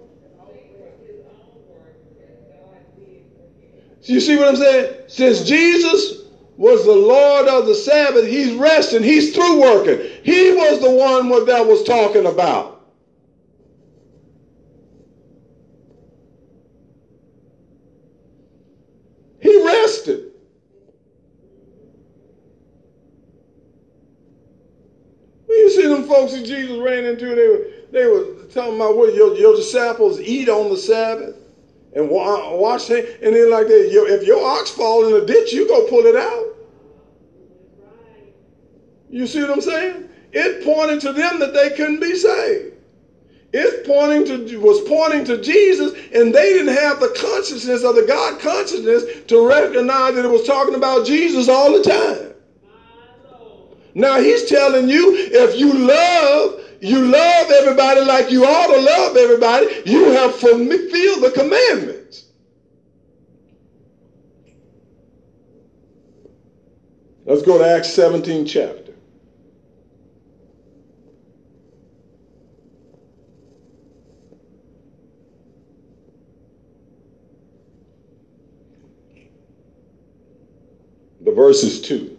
You 4.04 4.20
see 4.20 4.36
what 4.36 4.48
I'm 4.48 4.56
saying? 4.56 4.94
Since 5.06 5.44
Jesus 5.44 6.22
was 6.56 6.84
the 6.84 6.92
Lord 6.92 7.46
of 7.46 7.66
the 7.66 7.74
Sabbath, 7.74 8.26
he's 8.26 8.52
resting. 8.54 9.02
He's 9.02 9.34
through 9.34 9.60
working. 9.60 10.00
He 10.24 10.52
was 10.52 10.80
the 10.80 10.90
one 10.90 11.28
that 11.46 11.66
was 11.66 11.84
talking 11.84 12.26
about. 12.26 12.80
He 19.38 19.64
rested. 19.64 20.32
When 25.46 25.58
you 25.58 25.70
see 25.70 25.86
them 25.86 26.01
folks 26.12 26.32
that 26.32 26.44
Jesus 26.44 26.76
ran 26.78 27.06
into, 27.06 27.34
they 27.34 27.48
were, 27.48 27.66
they 27.90 28.06
were 28.06 28.44
telling 28.52 28.76
about 28.76 28.98
what 28.98 29.14
your, 29.14 29.34
your 29.34 29.56
disciples 29.56 30.20
eat 30.20 30.46
on 30.48 30.68
the 30.68 30.76
Sabbath 30.76 31.36
and 31.94 32.10
wash 32.10 32.90
it. 32.90 33.22
And 33.22 33.34
then 33.34 33.50
like 33.50 33.66
that, 33.68 33.86
if 33.90 34.22
your 34.26 34.44
ox 34.44 34.70
fall 34.70 35.06
in 35.06 35.22
a 35.22 35.24
ditch, 35.24 35.52
you 35.54 35.66
go 35.66 35.86
pull 35.88 36.04
it 36.04 36.16
out. 36.16 36.48
You 39.08 39.26
see 39.26 39.40
what 39.40 39.50
I'm 39.50 39.60
saying? 39.62 40.08
It 40.32 40.64
pointed 40.64 41.00
to 41.02 41.12
them 41.12 41.38
that 41.38 41.54
they 41.54 41.70
couldn't 41.70 42.00
be 42.00 42.14
saved. 42.14 42.74
It 43.54 43.86
pointing 43.86 44.24
to 44.48 44.56
was 44.58 44.80
pointing 44.88 45.24
to 45.26 45.42
Jesus, 45.42 45.92
and 46.14 46.34
they 46.34 46.52
didn't 46.54 46.74
have 46.74 47.00
the 47.00 47.08
consciousness 47.08 47.84
of 47.84 47.94
the 47.94 48.02
God 48.02 48.40
consciousness 48.40 49.04
to 49.26 49.46
recognize 49.46 50.14
that 50.14 50.24
it 50.24 50.30
was 50.30 50.46
talking 50.46 50.74
about 50.74 51.06
Jesus 51.06 51.48
all 51.48 51.72
the 51.72 51.82
time. 51.82 52.31
Now 53.94 54.20
he's 54.20 54.48
telling 54.48 54.88
you 54.88 55.14
if 55.16 55.58
you 55.58 55.72
love, 55.72 56.60
you 56.80 57.04
love 57.04 57.50
everybody 57.50 58.00
like 58.00 58.30
you 58.30 58.44
ought 58.44 58.68
to 58.68 58.80
love 58.80 59.16
everybody, 59.16 59.82
you 59.84 60.10
have 60.12 60.34
fulfilled 60.34 61.22
the 61.22 61.32
commandments. 61.34 62.26
Let's 67.24 67.42
go 67.42 67.58
to 67.58 67.64
Acts 67.64 67.92
17 67.92 68.46
chapter. 68.46 68.82
The 81.20 81.32
verse 81.32 81.62
is 81.62 81.80
2. 81.82 82.11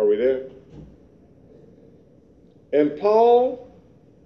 Are 0.00 0.06
we 0.06 0.16
there? 0.16 0.46
And 2.72 2.98
Paul, 2.98 3.70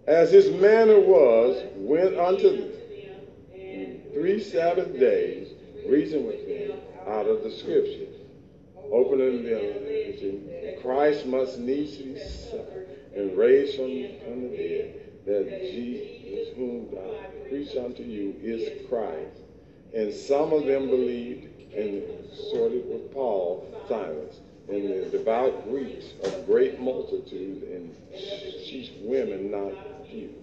as 0.07 0.31
his 0.31 0.49
manner 0.53 1.01
was, 1.01 1.65
went 1.75 2.17
unto 2.17 2.57
them 2.59 4.01
three 4.13 4.41
Sabbath 4.41 4.97
days, 5.01 5.49
reason 5.89 6.29
with 6.29 6.47
them 6.47 6.79
out 7.09 7.27
of 7.27 7.43
the 7.43 7.51
scriptures, 7.51 8.15
opening 8.93 9.43
them, 9.43 10.81
Christ 10.81 11.27
must 11.27 11.59
needs 11.59 11.97
be 11.97 12.21
suffered 12.21 12.87
and 13.17 13.37
raised 13.37 13.75
from, 13.75 13.89
from 14.23 14.43
the 14.43 14.57
dead, 14.57 15.01
that 15.27 15.61
Jesus, 15.73 16.55
whom 16.55 16.87
I 16.97 17.49
preach 17.49 17.75
unto 17.77 18.05
you, 18.05 18.37
is 18.41 18.87
Christ. 18.89 19.41
And 19.93 20.15
some 20.15 20.53
of 20.53 20.67
them 20.67 20.87
believed 20.87 21.75
and 21.75 22.05
sorted 22.53 22.89
with 22.89 23.13
Paul, 23.13 23.67
Silas 23.89 24.39
and 24.69 24.89
the 24.89 25.11
devout 25.11 25.69
Greeks 25.69 26.07
of 26.23 26.47
great 26.47 26.81
multitude, 26.81 27.63
and 27.65 27.95
chief 28.65 28.91
women 29.03 29.51
not 29.51 29.73
few. 30.09 30.35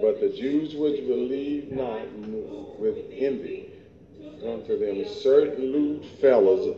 But 0.00 0.20
the 0.20 0.28
Jews 0.28 0.74
which 0.74 1.06
believed 1.06 1.72
not 1.72 2.06
with 2.78 2.98
envy 3.12 3.70
unto 4.44 4.78
them 4.78 5.04
certain 5.08 5.72
lewd 5.72 6.04
fellows 6.20 6.76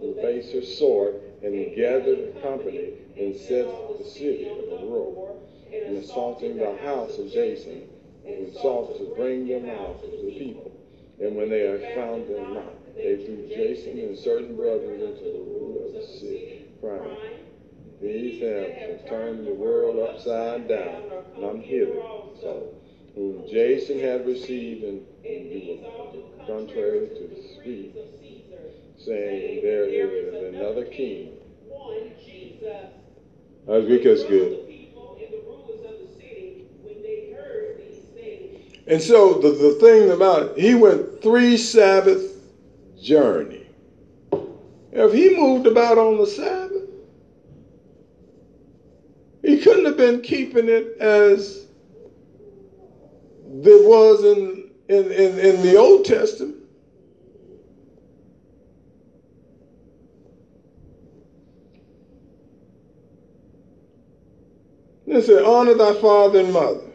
with 0.00 0.16
baser 0.22 0.62
sort, 0.62 1.16
and 1.42 1.74
gathered 1.76 2.34
the 2.34 2.40
company 2.40 2.92
and 3.18 3.36
set 3.36 3.66
the 3.98 4.04
city 4.04 4.48
of 4.48 4.80
a 4.80 4.86
row, 4.86 5.36
and 5.72 5.96
assaulting 5.98 6.56
the 6.56 6.76
house 6.78 7.18
of 7.18 7.30
Jason, 7.30 7.82
and 8.26 8.52
sought 8.54 8.96
to 8.98 9.14
bring 9.16 9.46
them 9.46 9.68
out 9.68 10.00
to 10.02 10.10
the 10.10 10.38
people. 10.38 10.70
And 11.20 11.36
when 11.36 11.50
they 11.50 11.60
had 11.60 11.94
found 11.94 12.28
them 12.28 12.54
not, 12.54 12.72
they 12.96 13.24
threw 13.24 13.48
Jason 13.48 13.98
and 13.98 14.18
certain 14.18 14.56
brothers 14.56 15.02
into 15.02 15.24
the 15.24 15.38
room 15.38 15.86
of 15.86 15.92
the 15.94 16.06
city, 16.06 16.66
crying, 16.80 17.40
These 18.00 18.40
have 18.42 19.08
turned 19.08 19.46
the 19.46 19.54
world 19.54 19.98
upside 20.08 20.68
down, 20.68 21.02
and 21.36 21.44
I'm 21.44 21.60
here. 21.60 21.94
So, 22.40 22.74
whom 23.14 23.48
Jason 23.48 23.98
had 23.98 24.26
received 24.26 24.84
and, 24.84 25.06
contrary 26.46 27.08
to 27.08 27.28
the 27.34 27.42
speech, 27.54 27.94
saying, 28.98 29.62
There 29.62 29.84
is 29.84 30.54
another 30.54 30.84
king. 30.84 31.32
That's 33.66 33.86
because 33.86 34.24
good. 34.24 34.60
And 38.86 39.00
so 39.00 39.38
the, 39.38 39.50
the 39.50 39.72
thing 39.80 40.10
about 40.10 40.42
it, 40.42 40.58
he 40.58 40.74
went 40.74 41.22
three 41.22 41.56
Sabbath 41.56 42.33
journey. 43.04 43.66
If 44.92 45.12
he 45.12 45.36
moved 45.36 45.66
about 45.66 45.98
on 45.98 46.16
the 46.18 46.26
Sabbath, 46.26 46.88
he 49.42 49.60
couldn't 49.60 49.84
have 49.84 49.96
been 49.96 50.22
keeping 50.22 50.68
it 50.68 50.96
as 50.98 51.66
there 53.46 53.86
was 53.86 54.24
in, 54.24 54.70
in, 54.88 55.10
in, 55.12 55.38
in 55.38 55.62
the 55.62 55.76
Old 55.76 56.06
Testament. 56.06 56.56
They 65.06 65.22
said, 65.22 65.44
honor 65.44 65.74
thy 65.74 65.94
father 66.00 66.40
and 66.40 66.52
mother. 66.52 66.93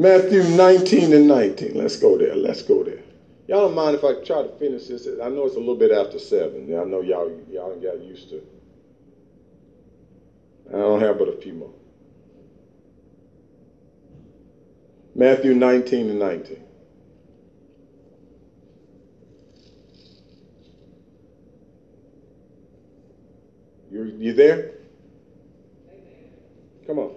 Matthew 0.00 0.42
19 0.42 1.12
and 1.12 1.28
19. 1.28 1.74
Let's 1.74 1.96
go 1.96 2.16
there. 2.16 2.34
Let's 2.34 2.62
go 2.62 2.82
there. 2.82 3.02
Y'all 3.46 3.66
don't 3.66 3.74
mind 3.74 3.94
if 3.94 4.02
I 4.02 4.14
try 4.14 4.42
to 4.42 4.48
finish 4.48 4.86
this? 4.86 5.06
I 5.22 5.28
know 5.28 5.44
it's 5.44 5.56
a 5.56 5.58
little 5.58 5.74
bit 5.74 5.90
after 5.90 6.18
seven. 6.18 6.74
I 6.74 6.84
know 6.84 7.02
y'all 7.02 7.30
y'all 7.50 7.76
got 7.78 8.00
used 8.00 8.30
to. 8.30 8.42
I 10.70 10.78
don't 10.78 11.02
have 11.02 11.18
but 11.18 11.28
a 11.28 11.32
few 11.32 11.52
more. 11.52 11.74
Matthew 15.14 15.52
19 15.52 16.08
and 16.08 16.18
19. 16.18 16.62
You 23.90 24.04
you 24.18 24.32
there? 24.32 24.70
Come 26.86 27.00
on. 27.00 27.16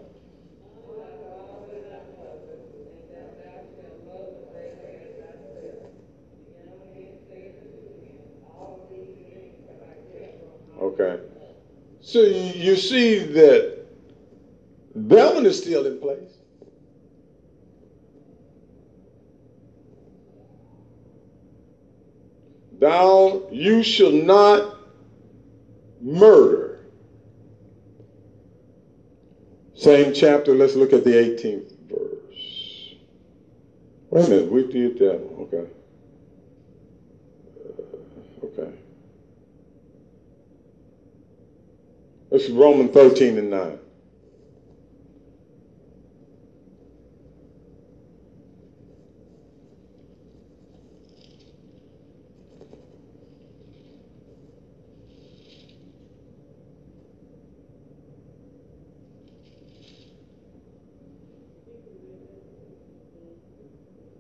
Okay. 10.94 11.24
So 12.02 12.22
you 12.22 12.76
see 12.76 13.20
that 13.20 13.86
Belman 14.96 15.46
is 15.46 15.58
still 15.58 15.86
in 15.86 16.00
place. 16.00 16.38
Thou, 22.80 23.48
you 23.52 23.82
shall 23.82 24.12
not 24.12 24.78
murder. 26.02 26.86
Same 29.74 30.14
chapter, 30.14 30.54
let's 30.54 30.76
look 30.76 30.94
at 30.94 31.04
the 31.04 31.12
18th 31.12 31.72
verse. 31.90 32.96
Wait 34.10 34.26
a 34.26 34.30
minute, 34.30 34.52
we 34.52 34.72
did 34.72 35.00
that. 35.00 35.22
Okay. 35.40 35.70
Uh, 37.66 38.46
okay. 38.46 38.72
This 42.34 42.46
is 42.46 42.52
Romans 42.52 42.90
13 42.90 43.38
and 43.38 43.52
9. 43.52 43.80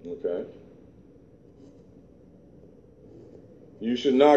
Okay. 0.05 0.45
You 3.79 3.95
should 3.95 4.13
not 4.13 4.27